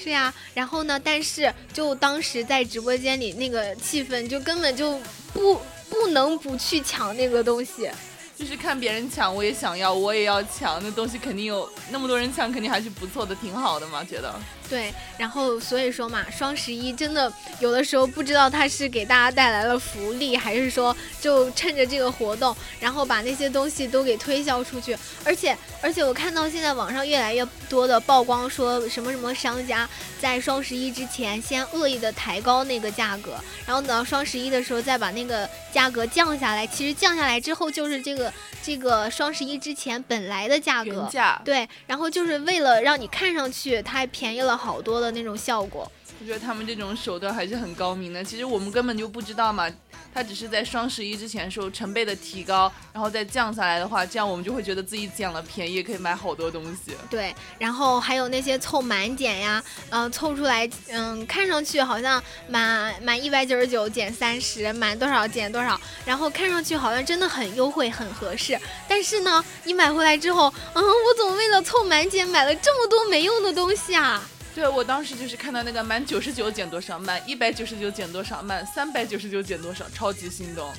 [0.02, 0.98] 是呀，然后呢？
[1.02, 4.98] 但是就当时在直播间里那个气氛，就根本就
[5.34, 5.60] 不
[5.90, 7.90] 不能不去抢那个东西。
[8.34, 10.82] 就是看别人抢，我也想要，我也要抢。
[10.82, 14.34] 那东西肯定有那么多人抢，肯定还是不错的，挺好的嘛，觉得。
[14.70, 24.96] 对，然后所以说嘛，双十一真的有的时候不知道它是给大家带来了福利，还是说就趁着这个活动，然后把那些东西都给推销出去。
[25.24, 29.88] 而且而且我看到现在网上越来越多的曝光，说什么什么商家
[30.20, 33.34] 在双十一之前先恶意的抬高那个价格，
[33.66, 36.64] 然后等到双十一的时候再把那个价格降下来。
[36.64, 41.00] 其实降下来之后就是这个这个双十一之前本来的价格。
[41.10, 45.90] 价，对，然后就是为了让你看上去它还便宜了好多的那种效果。
[46.20, 48.22] 我觉得他们这种手段还是很高明的。
[48.22, 49.66] 其实我们根本就不知道嘛，
[50.12, 56.94] 他只是在双十一之前时候成倍的提高，然后再降下来的话，这样我们就会觉得自己捡了便宜，可以买好多东西。
[57.08, 68.60] 对，然后还有那些凑满减呀，嗯、凑出来，嗯，看上去好像满满一百九十九减三十，满多少减多少，然后看上去好像真的很优惠，很合适。
[68.86, 74.22] 但是呢，你买回来之后，嗯，我怎么为了凑满减买了这么多没用的东西啊？
[74.54, 80.70] 对我当时就是看到那个满九十九减多少，满一百九十九减多少，满三百九十九减多少，超级心动。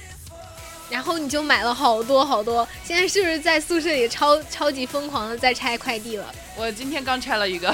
[0.90, 6.36] 然后你就买了好多好多，现在是不是在宿舍里超超级疯狂的在拆快递了？
[6.58, 7.74] 我今天刚拆了一个，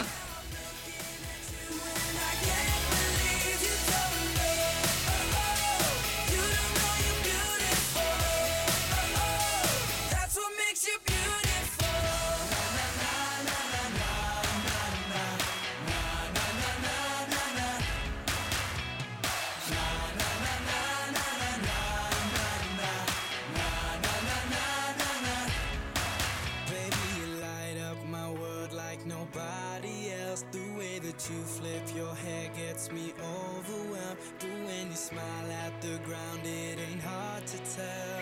[30.37, 30.45] else.
[30.51, 34.17] The way that you flip your hair gets me overwhelmed.
[34.39, 38.19] But when you smile at the ground, it ain't hard to tell.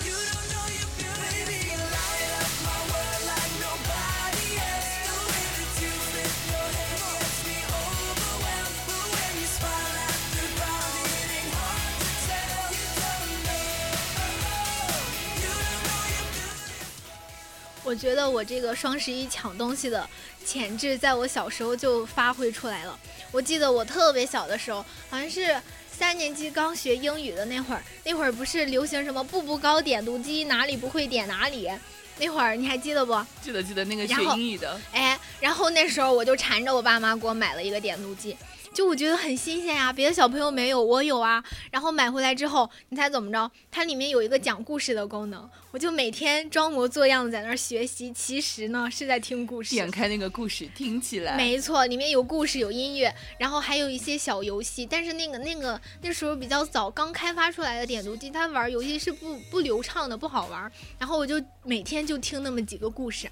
[0.00, 1.46] You don't know you're beautiful.
[1.46, 2.93] Baby, you light up my world
[17.84, 20.08] 我觉得我这个双十一抢东西的
[20.44, 22.98] 潜质，在我小时候就发挥出来了。
[23.30, 31.70] 我记得我特别小的时候，好像是三年级刚学英语的那会儿，那会儿不是流行什么步步高点读机，哪里不会点哪里。
[32.18, 33.12] 那会儿你还记得不？
[33.42, 38.36] 记得记得那个学英语的，哎，然后那时候我就缠着我爸妈给我买了一个点读机，
[38.74, 41.42] 就我觉得很新鲜呀，别的小朋友没有，我有啊。
[41.70, 43.48] 然后买回来之后，你猜怎么着？
[43.70, 49.76] 它里面有一个讲故事的功能，我就每天装模作样的在那儿学习，其实呢是在听故事。
[49.76, 54.84] 点开那个故事听起来，没错，里面有故事，有音乐，然后还有一些小游戏。
[54.84, 60.70] 但是那个那个那时候比较早，刚开发出来的点读机，它玩游戏是不不流畅的，不好玩。
[60.98, 63.30] 然后我就每天就听那么几个故事。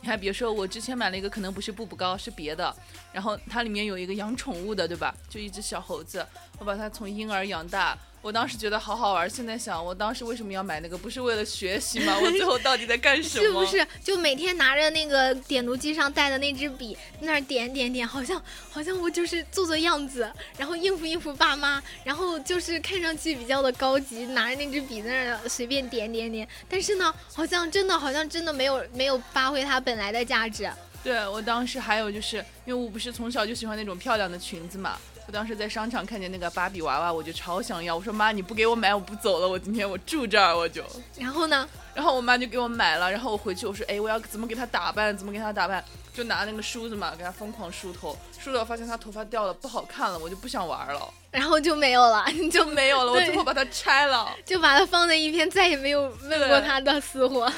[0.00, 2.74] 你还别说，我之前买了一个，可能不是步步高，是别的。
[3.12, 5.14] 然后它里面有一个养宠物的，对吧？
[5.28, 6.24] 就一只小猴子，
[6.58, 7.98] 我把它从婴儿养大。
[8.26, 10.98] 我当时觉得好好玩，现在想，我当时为什么要买那个？
[10.98, 12.18] 不是为了学习吗？
[12.20, 13.44] 我最后到底在干什么？
[13.46, 26.48] 是不是就每天拿着那个点读机上带的那支笔，那儿点点点，好像好像我就是做做样子，然后应付应付爸妈，然后就是看上去比较的高级，拿着那支笔在那儿随便点点点。
[26.68, 30.68] 但是呢，好像真的好像真的没有没有发挥它本来的价值。
[31.04, 34.98] 对我当时还有就是因为我不是从小就喜欢那种漂亮的裙子嘛。
[35.26, 37.96] 我当时在商场看见那个芭比娃娃，我就超想要。
[37.96, 39.48] 我说妈，你不给我买，我不走了。
[39.48, 40.84] 我今天我住这儿，我就。
[41.18, 41.68] 然后呢？
[41.94, 43.10] 然后我妈就给我买了。
[43.10, 45.16] 然后我回去，我说，哎，我要怎么给她打扮？
[45.16, 45.82] 怎么给她打扮？
[46.14, 48.16] 就拿那个梳子嘛，给她疯狂梳头。
[48.38, 51.12] 梳到发现她头发掉了，不好看了，我就不想玩了。
[51.32, 53.10] 然后就没有了， 就没有了。
[53.10, 57.52] 我最后把它拆了， 就把它放在一边，再也没有问过她的死活。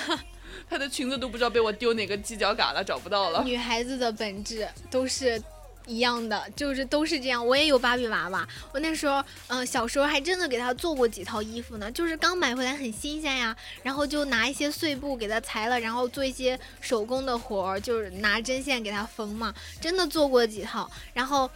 [0.71, 3.43] 她的裙子都不知道被我丢哪个犄角旮旯找不到了。
[3.43, 5.43] 女孩子的本质都是。
[5.89, 7.45] 一样的，就是都是这样。
[7.45, 11.91] 我也有芭比娃娃，我那时候，嗯，小时候还真的给她做过几套衣服呢。
[11.91, 19.55] 就是刚买回来很新鲜呀，然后就拿一些碎布给她裁了，然后做一些手工的活儿，就是拿针线给她缝嘛。
[19.81, 21.51] 真的做过几套，然后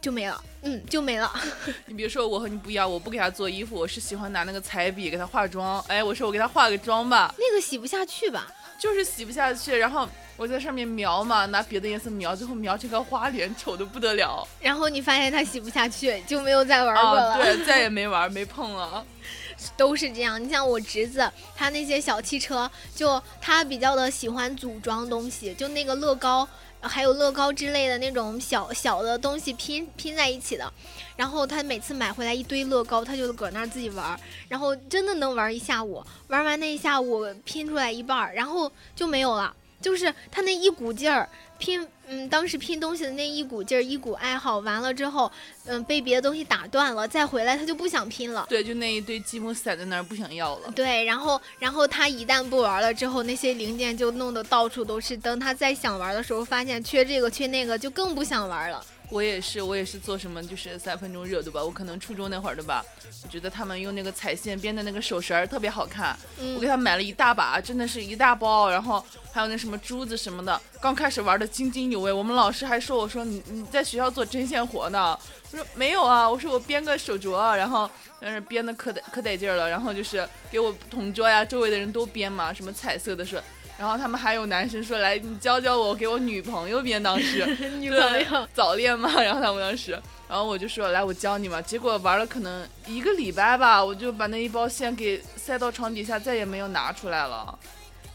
[0.00, 1.30] 就没了，嗯，就没了。
[1.84, 5.78] 你别说，我和你不一样，我不给她做衣服，我是喜欢拿那个彩笔给她化妆。
[5.88, 8.50] 哎，我说我给她化个妆吧，那个洗不下去吧？
[8.78, 10.08] 就是洗不下去，然后。
[10.36, 14.46] 我在上面描嘛，拿别的颜色描，最后描成个花脸，丑的不得了。
[14.60, 17.36] 然后你发现它洗不下去，就没有再玩过了。
[17.36, 19.04] 对，再也没玩，没碰了。
[19.76, 20.42] 都是这样。
[20.42, 26.46] 你像我侄子，他那些小汽车，就他比较的喜欢组装东西，就那个乐高，
[26.82, 30.70] 还有乐高之类的那种小小的东西拼拼在一起的。
[31.16, 36.04] 然后他每次买回来一堆乐高，他就搁那儿自己玩，然后真的能玩一下午。
[36.28, 39.54] 玩完那一下午拼出来一半，然后就没有了。
[39.80, 45.30] 就是他那一股劲儿拼，嗯，当时拼东西的那一股劲儿，一股爱好，完了之后，
[45.64, 48.46] 嗯，被别的东西打断了，再回来他就不想拼了。
[48.48, 50.70] 对，就那一堆积木散在那儿，不想要了。
[50.74, 55.16] 对，然后，然后他一旦不玩了之后，那些零件就弄得到处都是。
[55.16, 58.84] 等他再想玩的时候，发现缺这个缺那个，就更不想玩了。
[59.08, 61.62] 我也是，我也是做什么就是三分钟热度吧。
[61.62, 62.84] 我可能初中那会儿的吧，
[63.22, 66.16] 我觉得他们用那个彩线编的那个手绳儿特别好看，
[66.56, 70.60] 我给他买了一大把，真的是一大包，然后还有那什么珠子什么的。
[70.80, 75.18] 刚开始玩的津津有味，我们老师还说我说你你在学校做针线活呢，
[75.52, 77.88] 我说没有啊，我说我编个手镯，然后
[78.20, 83.40] 但是编的可得可得劲儿了，然后就是给我同桌呀周围的人都编嘛，什么彩色的是。
[83.78, 87.02] 然后他们还有男生说来，你教教我，给我女朋友编。
[87.02, 87.44] 当时
[87.78, 89.92] 女朋友早恋嘛，然后他们当时，
[90.28, 91.60] 然后我就说来，我教你嘛。
[91.60, 97.58] 结果玩了可能一个礼拜吧，我就把那一包线给塞到床底下，再也没有拿出来了。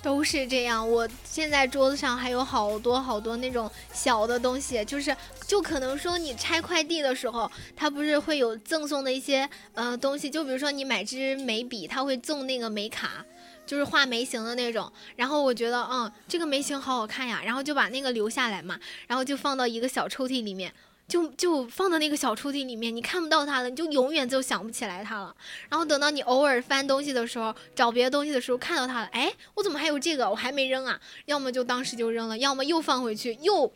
[0.02, 13.24] 都是这样，我现在桌子上还有好多好多那种小的东西，就是就可能说你拆快递的时候，它不是会有赠送的一些呃东西，就比如说你买支眉笔，它会赠那个眉卡。
[13.71, 20.73] 就是画眉形的那种，然后我觉得，嗯，这个眉形好好看呀，然后就把那个留下来嘛，然后就放到一个小抽屉里面，
[21.07, 25.34] 就就放到那个小抽屉里面，你看不到它了，你就永远就想不起来它了。
[25.69, 30.29] 然后等到你偶尔翻东西的时候，找别的东西的时候看到它了，哎，我怎么还有这个？
[30.29, 30.99] 我还没扔啊？
[31.27, 33.71] 要么就当时就扔了，要么又放回去，又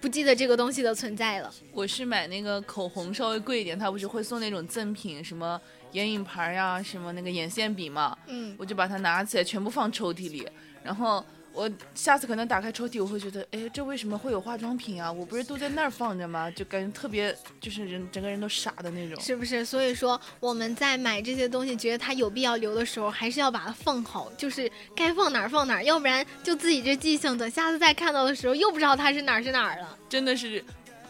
[0.00, 1.52] 不记得这个东西的存在了。
[1.72, 5.60] 我是买那个口红稍微贵一点，它不是会送那种赠品什么？
[5.96, 10.46] 眼影盘呀，什么那个眼线笔嘛，嗯，我就把它拿起来，全部放抽屉里。
[10.84, 15.10] 然后我下次可能打开抽屉，我会觉得，哎，这为什么会有化妆品啊？
[15.10, 16.50] 我不是都在那儿放着吗？
[16.50, 19.64] 就感觉特别，就是人整个人都傻的那种，是不是？
[19.64, 29.96] 所以说我们在买这些东西，觉得它有必要留的时候，还是要把它放好，就是该放哪儿放哪儿，要不然就自己这记性，等下次再看到的时候，又不知道它是哪儿是哪儿了。
[30.10, 30.62] 真的是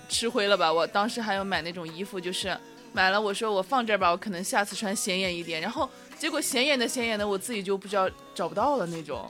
[0.08, 0.72] 吃灰了吧？
[0.72, 2.56] 我当时还有买那种衣服，就是。
[2.96, 5.60] 买了，我说我放这儿吧，我可能下次穿显眼一点。
[5.60, 5.86] 然后
[6.18, 9.28] 结果显眼的显眼的，我自己就不知道找不到了那种。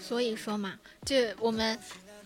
[0.00, 1.76] 所以说嘛，这我们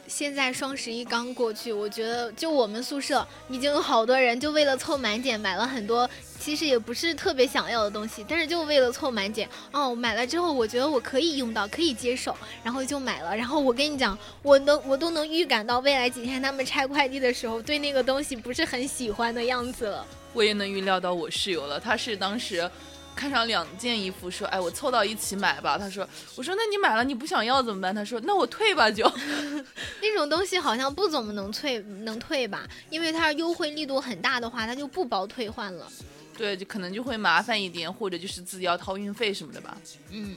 [0.06, 13.34] 现在双十一刚过去，我觉得就我们宿舍已经有好多人就为了凑满减买了很多，其实也不是特别想要的东西，但是就为了凑满减，哦，买了之后我觉得我可以用到，可以接受，然后就买了。
[13.34, 20.06] 然后我跟你讲，我能我都能预感到未来几天他们拆快递的时候，对那个东西不是很喜欢的样子了。
[20.34, 22.70] 我也能预料到我室友了，他是当时
[23.16, 29.08] 看上两件衣服，说：“哎，我凑到一起买吧。”他说：“我说那你买了你不想要怎么办？”他说：“那我退吧就。
[30.02, 32.68] 那种东西好像不怎么能退，能退吧？
[32.90, 35.90] 因为它优惠力度很大的话，它就不包退换了。”
[36.36, 39.78] 对，就可能就会麻烦一点，或者就是自己要掏运费什么的吧。
[40.10, 40.34] 嗯，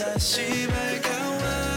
[0.00, 1.69] 다시 밝아와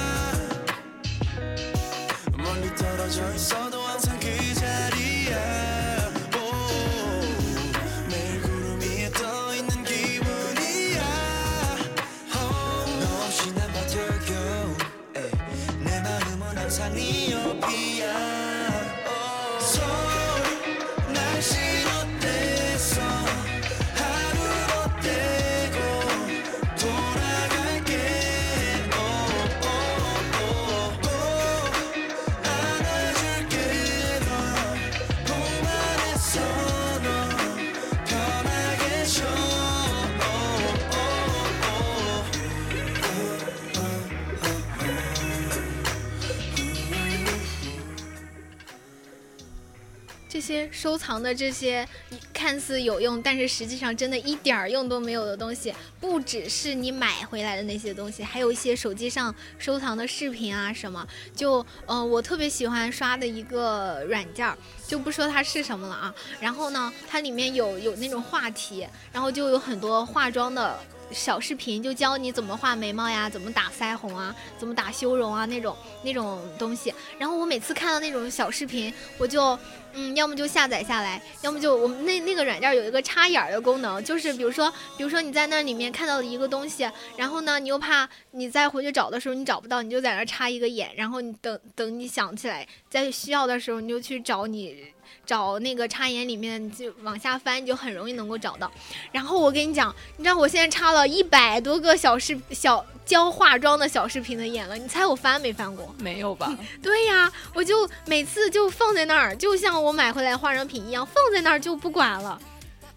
[50.85, 51.89] 收藏的这些
[52.35, 61.09] 看似有用，但是实际上真的一点儿用都没有的东西，不只是你买回来的那些东西，还有一些手机上收藏的视频啊什么。
[61.35, 66.15] 就呃，我特别喜欢刷的一个软件儿，就不说它是什么了啊。
[66.39, 70.79] 然后呢，它里面有有那种话题，然后就有很多化妆的。
[71.11, 76.93] 小视频就教你怎么画眉毛呀，怎么打腮红啊，怎么打修容啊那种那种东西。
[77.19, 79.57] 然后我每次看到那种小视频，我就
[79.95, 94.77] 嗯，要么就下载下来，要么就我们那那个软件有一个插眼儿的功能，就是比如说，比如说你在那里面看到了一个东西，然后呢，你又怕你再回去找的时候你找不到，你就在那儿插一个眼，然后你等等你想起来，在需要的时候你就去找你
[95.25, 98.71] 找那个插眼里面就往下翻，你就很容易能够找到。
[99.13, 105.95] 然后我跟你讲，你知道我现在插了一百多个小视小教化妆的小视频的眼了，你猜我翻没翻过？
[105.99, 106.57] 没有吧？
[106.83, 112.41] 对呀，我就每次就放在那儿，就像我买回来化妆品一样，放在那儿就不管了。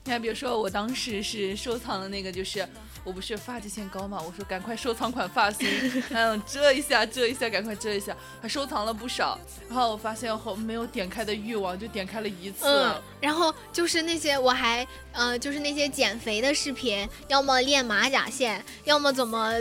[0.06, 2.66] 你看，比如说我当时是收藏的那个，就是
[3.04, 5.68] 我不是发际线高嘛，我说赶快收藏款发型，
[6.12, 9.38] 嗯，遮一下，遮一下，赶快遮一下，还收藏了不少。
[9.68, 12.66] 然后我发现后没有点开的欲望，就点开了一次。
[12.66, 19.59] 嗯，然后就是那些我还呃，就是那些减肥的视频，要么练马甲线，要么怎么呃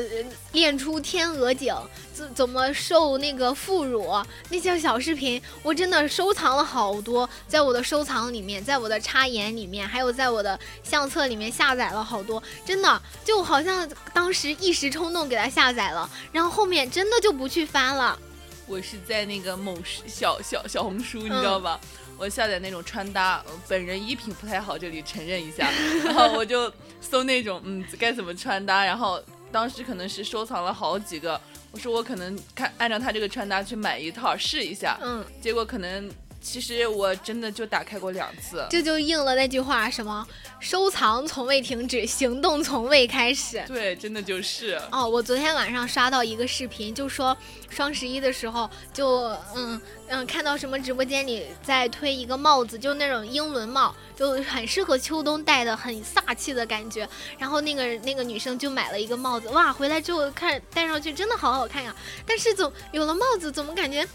[0.53, 1.75] 练出天鹅颈，
[2.13, 4.13] 怎怎么瘦那个副乳，
[4.51, 18.19] 那些小视频，我真的收藏了好多，在我的收藏里面，在我的插眼里面，还有在我的相册里面下载了好多，真的就好像当时一时冲动给它下载了，然后后面真的就不去翻了。
[18.67, 21.81] 我是在那个某小小小红书，你知道吧？
[22.19, 25.71] 我下载那种穿搭，呃本人衣品不太好，这里承认一下。
[26.05, 28.85] 然后我就搜那种，嗯，该怎么穿搭。
[28.85, 31.41] 然后当时可能是收藏了好几个，
[31.71, 34.99] 我说我可能看按照他这个穿搭去买一套试一下。
[35.03, 36.11] 嗯，结果可能
[36.47, 38.65] 其实我真的就打开过两次。
[38.71, 40.25] 这就应了那句话，什么
[40.61, 43.61] 收藏从未停止，行动从未开始。
[43.67, 44.81] 对，真的就是。
[44.93, 47.37] 哦，我昨天晚上刷到一个视频，就说
[47.69, 57.09] 双十一的时候就，嗯嗯看到什么直播间里在推一个帽子，就那种英伦帽，就很适合秋冬戴的，很飒气的感觉。
[57.39, 61.93] 然后那个那个女生就买了一个帽子，哇，回来之后看戴上去真的好好看呀。
[62.25, 64.07] 但是总有了帽子，怎么感觉？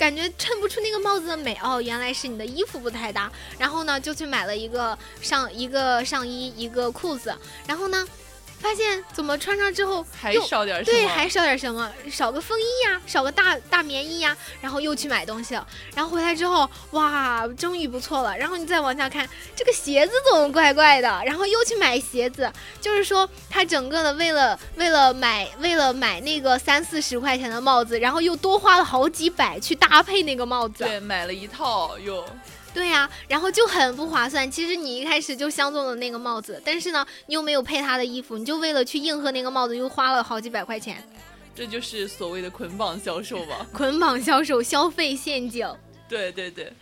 [0.00, 3.30] 感觉衬不出那个帽子的美哦，原来是你的衣服不太搭。
[3.58, 7.36] 然后呢，就去买了一个上一个上衣，一个裤子。
[7.66, 8.08] 然后呢，
[8.60, 10.96] 发现怎么穿上之后还又少点什么？
[10.98, 18.36] 对，还少点什么，少个风衣呀，少个大大棉衣呀，然后又去买东西了，然后回来之后，哇，终于不错了。
[18.36, 21.08] 然后你再往下看，这个鞋子怎么怪怪的？
[21.24, 30.84] 然后又去买鞋子，就是说他整个的为了为了买为了买那个三四十块钱的帽子，然后又多花了好几百去搭配那个帽子。
[30.84, 32.24] 对，买了一套又。
[32.72, 34.48] 对呀、然后就很不划算。
[34.50, 41.02] 其实你一开始就相中了那个帽子，但是呢，你又没有配他的衣服，你就为了去应和那个帽子，又花了好几百块钱。
[41.54, 43.66] 这就是所谓的捆绑销售吧？
[43.74, 45.68] 捆绑销售、消费陷阱。
[46.08, 46.72] 对对对。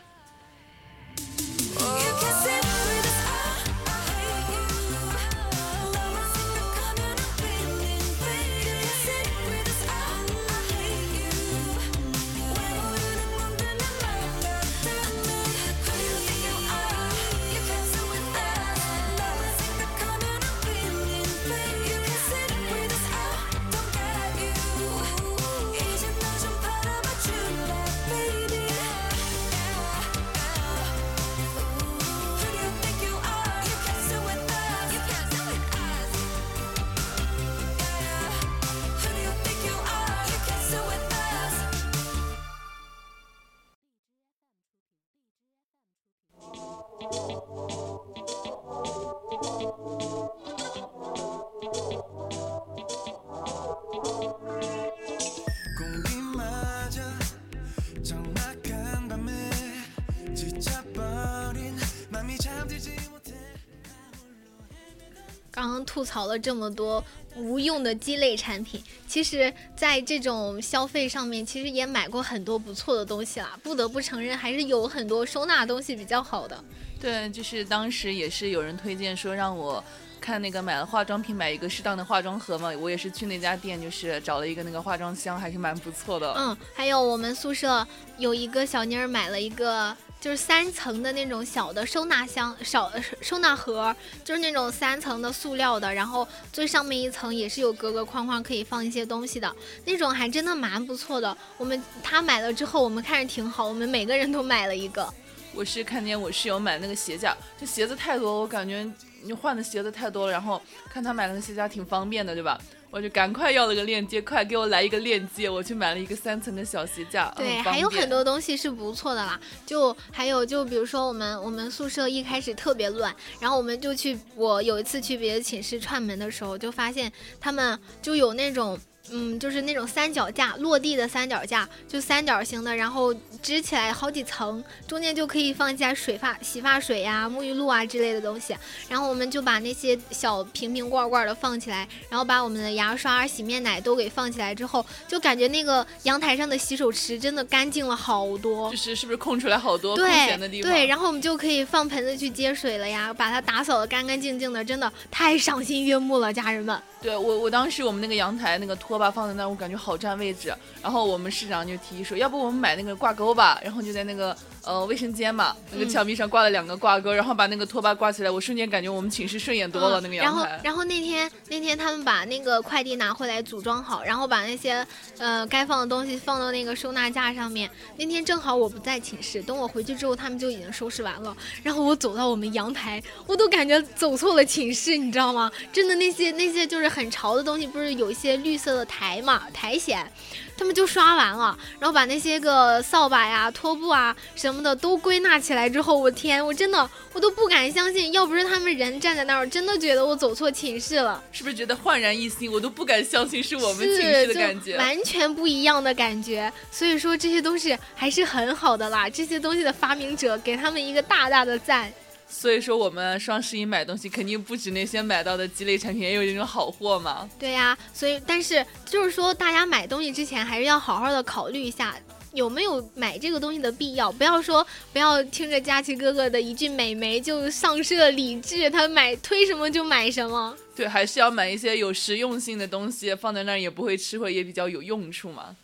[65.89, 67.03] 吐槽了这么多
[67.35, 73.59] 无用的鸡肋产品，其实，在这种消费上面，其实也买过很多不错的东西啦。
[73.63, 76.63] 不得不承认，还是有很多收纳东西比较好的。
[77.01, 79.83] 对，就是当时也是有人推荐说让我
[80.21, 86.35] 看那个买了化妆品买一个适当的化妆盒嘛，我也是去那家店就是找了一个那个化妆箱，还是蛮不错的。
[86.37, 87.87] 嗯，还有我们宿舍
[88.19, 89.97] 有一个小妮儿买了一个。
[90.21, 92.91] 就是三层的那种小的收纳箱，小
[93.21, 93.95] 收纳盒，
[94.25, 99.55] 就是那种三层的塑料的，然后最上面一层也是有格格框框可以放一些东西的
[99.85, 101.37] 那种，还真的蛮不错的。
[101.57, 105.09] 我们他买了之后，我们看着挺好，我们每个人都买了一个。
[105.55, 108.87] 我是看见我室友买那个鞋架，这鞋子太多，我感觉
[109.23, 110.61] 你换的鞋子太多了，然后
[110.91, 112.61] 看他买那个鞋架挺方便的，对吧？
[112.91, 117.33] 我就赶快要了个链接，快给我来一个链接，我去买了一个三层的小鞋架。
[117.37, 128.79] 对，还有很多东西是不错的啦，就还有就比如说我们我们宿舍一开始特别乱，然后我们就去我有一次去别的寝室串门的时候，就发现他们就有那种。
[129.11, 138.57] 嗯，就是那种三脚架，落地的三脚架，就三角形的，然后支起来好几层，中间就可以放一些水发、洗发水呀、沐浴露啊之类的东西。
[138.89, 148.71] 然后我们就把那些小瓶瓶罐罐的放起来，然后把我们的牙刷、洗面奶都给放起来之后，就感觉那个阳台上的洗手池真的干净了好多。
[148.71, 150.71] 就是是不是空出来好多空闲的地方？
[150.71, 156.79] 对，然后我们就可以放盆子去接水了呀，把它打扫的干干净净的，真的太赏心悦目了，家人们。
[157.01, 160.53] 对我，我当时我们那个阳台那个拖把放在那，我感觉好占位置。
[160.83, 164.37] 然后我们市长就提议说，要不我们买那个挂钩吧，然后就在那个。
[164.65, 170.01] 呃，卫生间嘛，那个墙壁上挂了两个挂钩，然后把那个拖把挂起来，我瞬间感觉我们寝室顺眼多了。
[170.01, 170.43] 那个阳台。
[170.43, 174.87] 然后，然后那天那天他们把那个快递拿回来组装好，然后把那些
[175.19, 177.71] 呃该放的东西放到那个收纳架上面。
[177.97, 181.37] 那天正好我不在寝室，等我回去之后，他们就已经收拾完了。
[181.63, 185.51] 然后我走到我们阳台，我都感觉走错了寝室，你知道吗？
[185.73, 190.11] 真的那些那些就是很潮的东西，不是有一些绿色的苔嘛，苔藓。
[190.59, 201.23] 他们就刷完了，然后把那些个扫把呀、拖布啊什么的都归纳起来之后，我天，我真的我都不敢相信，要不是他们人站在那儿，我真的觉得我走错寝室了。
[201.31, 202.51] 是不是觉得焕然一新？
[202.51, 206.53] 我都不敢相信是我们寝室的感觉，完全不一样的感觉。
[206.73, 211.93] 所以说这些东西还是很好的啦，这些东西的发明者给他们一个大大的赞。
[212.29, 217.29] 所以说，我们双十一买东西肯定不止那些买到的鸡肋产品，也有这种好货嘛。
[217.39, 221.97] 对呀，所以但是就是说，大家买东西之前还是要好好的考虑一下，
[222.33, 224.13] 有没有买这个东西的必要。
[224.13, 230.57] 不要说不要听着佳琪哥哥的一句美眉就丧失了理智，他买推什么就买什么。
[230.77, 235.57] 对，还是要买一些有实用性的东西，放在那儿也不会吃亏，也比较有用处嘛。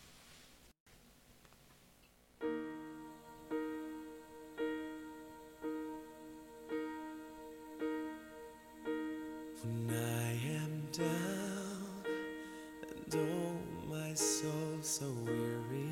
[14.87, 15.89] So weary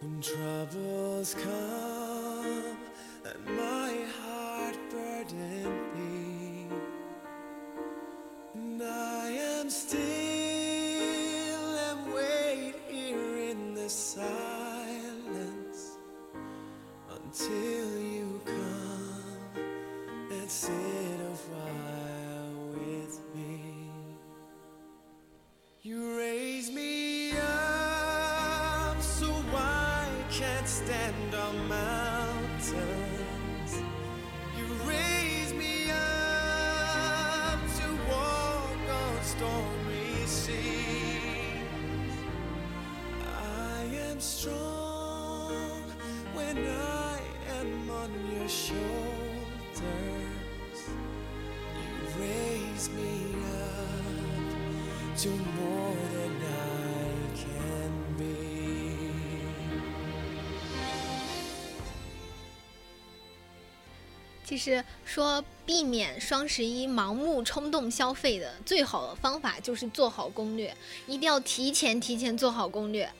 [0.00, 2.76] when troubles come
[3.24, 5.64] and my heart burden
[5.96, 6.68] me
[8.54, 9.98] and I am still
[11.88, 15.80] and wait here in the silence
[17.10, 19.64] until you come
[20.30, 20.97] and sit
[64.48, 70.74] 其实说避免双十一盲目冲动消费的最好的方法就是做好攻略，
[71.06, 73.12] 一定要提前提前做好攻略。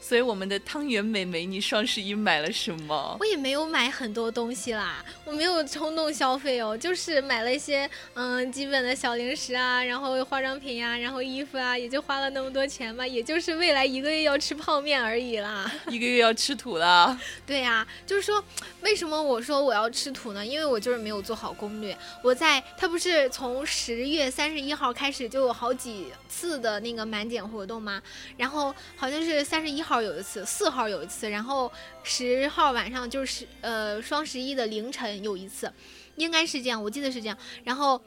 [0.00, 3.16] 所以我们的汤圆美眉，你双十一买了什么？
[3.20, 15.70] 我也没有买很多东西啦，我没有冲动消费哦，就是买了一些嗯基本的小零食啊，然后化妆品呀、然后衣服啊，也就花了那么多钱嘛，也就是未来一个月要吃泡面而已啦。
[15.90, 17.18] 一个月要吃土了。
[17.44, 18.42] 对呀、就是说
[18.80, 20.46] 为什么我说我要吃土呢？
[20.46, 21.94] 因为我就是没有做好攻略。
[22.22, 28.00] 我在它不是从十月三十一号开始就有好几次的那个满减活动吗？
[28.38, 29.87] 然后好像是三十一号。
[29.88, 31.72] 号有一次，四号有一次，然后
[32.02, 35.72] 十号晚上就是呃双十一的凌晨有一次，
[36.16, 37.38] 应该是这样，我记得是这样。
[37.64, 37.98] 然后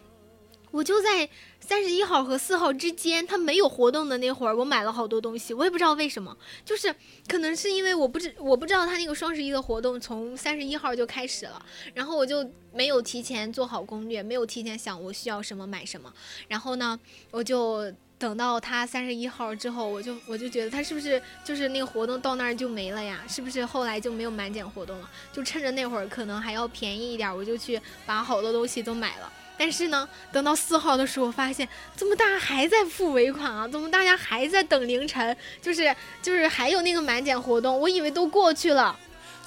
[0.70, 1.28] 我就在
[1.60, 6.94] 三十一号和四号之间，它没有活动的那会儿，我买了好多东西，我也不知道为什么，就是
[7.28, 11.66] 可能是因为我不知我不知道它那个双十一的活动从三十一号就开始了，
[11.96, 16.14] 然后我就没有提前做好攻略，没有提前想我需要什么买什么，
[16.48, 17.00] 然后呢，
[17.32, 17.92] 我就。
[18.22, 23.20] 等到它三十一号之后，我就我就觉得它是不是就是那个活动到那儿就没了呀？
[23.28, 25.10] 是不是后来就没有满减活动了？
[25.34, 29.34] 就趁着那会儿可能还要便宜一点，我就去把好多东西都买了。
[29.58, 33.68] 但是呢，等到四号的时候，发现怎么大家还在付尾款啊？
[33.68, 35.36] 怎么大家还在等凌晨？
[35.60, 38.96] 就是就是还有那个满减活动，我以为都过去了。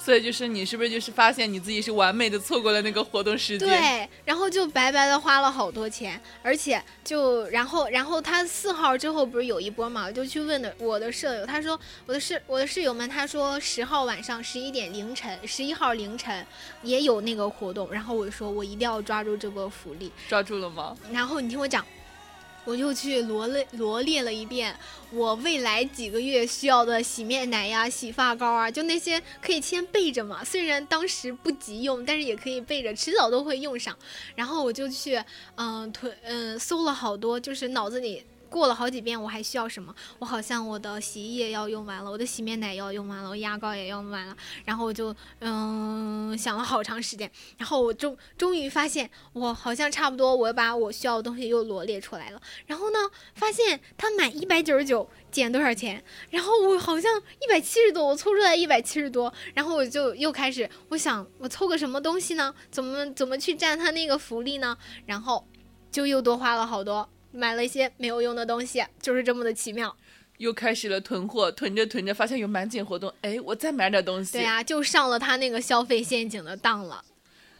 [0.05, 3.67] 所以就是你是不是就是发现你自己是完美的错过了那个活动时间？
[3.67, 16.45] 对，然后就白白的花了好多钱，而且就然后然后他四号之后不是有一波嘛，我就去问的我的舍友，他说我的室我的室友们，他说十号晚上十一点凌晨，十一号凌晨
[16.83, 20.95] 也有那个活动，然后我说我一定要抓住这波福利，抓住了吗？
[21.11, 21.83] 然后你听我讲。
[22.65, 24.75] 我就去罗列罗列了一遍
[25.11, 30.43] 我未来几个月需要的洗面奶呀、洗发膏啊，就那些可以先备着嘛。
[30.43, 33.95] 虽然当时不急用，但是也可以备着，迟早都会用上。
[34.35, 35.23] 然后我就去
[35.55, 38.23] 嗯囤嗯搜了好多，就是脑子里。
[38.55, 39.93] 过了好几遍，我还需要什么？
[40.17, 44.37] 我好像我的洗衣液要用完了，我的洗面奶要用完了，我牙膏也要用完了。
[44.63, 52.41] 然后我就嗯想了好长时间，然后我终终于发现，我好像差不多，我把我需要的东西又罗列出来了。
[52.65, 52.99] 然后呢，
[53.33, 56.01] 发现他满一百九十九减多少钱？
[56.29, 59.33] 然后我好像一百七十多，我凑出来一百七十多。
[59.53, 62.55] 然后我就又开始，我想我凑个什么东西呢？
[62.71, 64.77] 怎么怎么去占他那个福利呢？
[65.05, 65.45] 然后
[65.91, 67.09] 就又多花了好多。
[67.35, 69.95] 买了一些没有用的东西，就是这么的奇妙。
[70.37, 74.33] 又开始了囤货，囤着囤着发现有满减活动，哎，我再买点东西。
[74.33, 77.03] 对呀，就上了他那个消费陷阱的当了。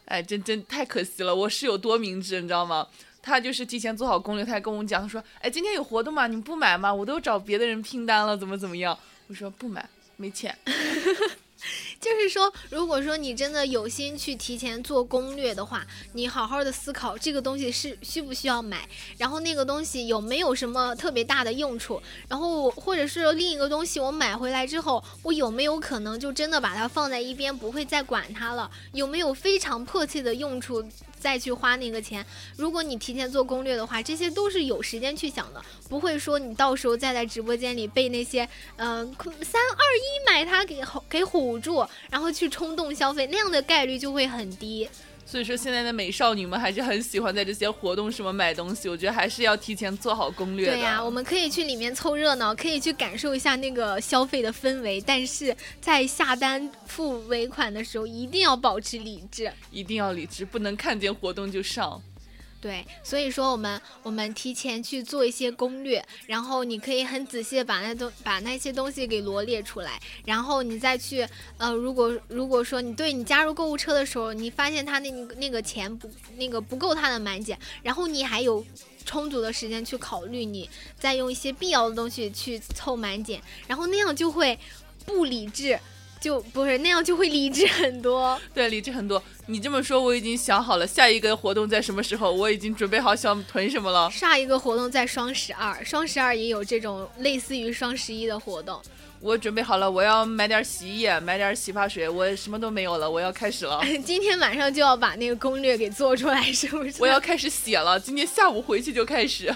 [0.06, 2.88] 哎，真真太可惜了，我室友多明智，你知道吗？
[3.22, 6.28] 他就是提前做好攻略，他还跟我讲，他说，哎，今天有活动吗？
[6.28, 6.94] 你们不买吗？
[6.94, 8.98] 我都找别的人拼单了，怎么怎么样？
[9.28, 10.56] 我说不买，没钱。
[12.06, 15.84] 就是说，如果说你真的有心去提前做攻略的话，
[16.14, 18.88] 你好好的思考这个东西是需不需要买，
[19.18, 28.70] 然后那个东西有没有什么特别大的用处，然后或者是另一个东西我买回来之后，我有没有可能就真的把它放在一边，不会再管它了？
[28.92, 30.88] 有没有非常迫切的用处？
[31.26, 32.24] 再去花那个钱，
[32.56, 39.04] 如果你提前做攻略的话，这些都是有时间去想的，不会说你到时候再在直播间里被那些嗯
[39.42, 44.88] 三二一买它给给唬住，然后去冲动消费，那样的概率就会很低。
[45.28, 48.88] 所以说，现在的美少女们还是很喜欢在这些活动什么买东西。
[48.88, 50.74] 我觉得还是要提前做好攻略的。
[50.74, 55.02] 对呀，我们可以去里面凑热闹，可以去感受一下那个消费的氛围。
[55.02, 62.00] 但是在下单付尾款的时候，一定要保持理智，一定要理智，不能看见活动就上。
[62.62, 71.28] 对，所以说我们我们提前去做一些攻略，然后你可以很仔细的把那东把那些东西给罗列出来，然后你再去
[71.60, 78.66] 呃，如果如果说你对你加入购物车的时候，你发现他那那个钱不那个不够他的满减，然后你还有
[79.06, 84.58] 充足的时间去考虑，你再用一些必要的东西去凑满减，然后那样就会
[85.06, 85.80] 不理智。
[86.26, 88.42] 就不是那样，就会理智很多。
[88.52, 89.22] 对，理智很多。
[89.46, 94.10] 你这么说，我已经想好了下一个活动在什么时候，我已经准备好想囤什么了。
[94.10, 98.82] 下一个活动在双十二，双十二也有这种类似于双十一的活动。
[99.20, 103.80] 我准备好了，我要买点洗衣液，买点洗发水，我什么都没有了，我要开始了。
[104.04, 106.96] 今天晚上就要把那个攻略给做出来，是不是？
[106.98, 109.56] 我要开始写了，今天下午回去就开始。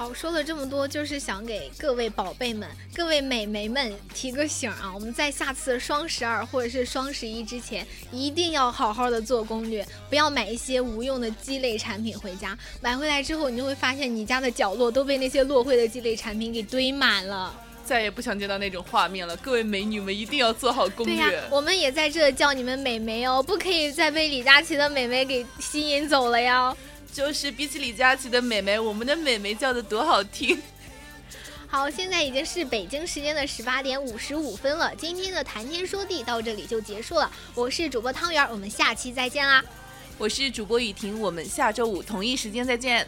[0.00, 4.90] 好，说了这么多，就是想给各位宝贝们、各位美眉们提个醒啊！
[4.94, 12.58] 我们在下次双十二或者是双十一之前，一定要好好的做攻略，不要买一些无用的鸡肋产品回家。
[12.80, 17.54] 买回来之后，你就会发现你家的角落都被那些落灰的鸡肋产品给堆满了。
[17.84, 19.36] 再也不想见到那种画面了。
[19.36, 21.34] 各位美女们一定要做好攻对略。
[21.34, 26.74] 呀，我们也在这叫你们美眉哦，不可以再被李佳琦的美眉给吸引走了呀。
[27.12, 30.60] 就是比起李佳琦的美眉，我们的美眉叫的多好听。
[31.68, 34.94] 好，现在已经是北京时间的十八点五十五分了。
[34.96, 37.30] 今天的谈天说地到这里就结束了。
[37.54, 39.62] 我是主播汤圆，我们下期再见啦！
[40.18, 43.06] 我是主播雨婷，我们下周五同一时间再见。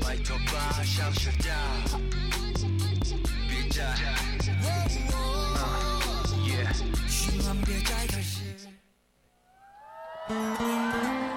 [0.00, 1.81] 拜托吧，像是大。
[10.32, 11.31] Música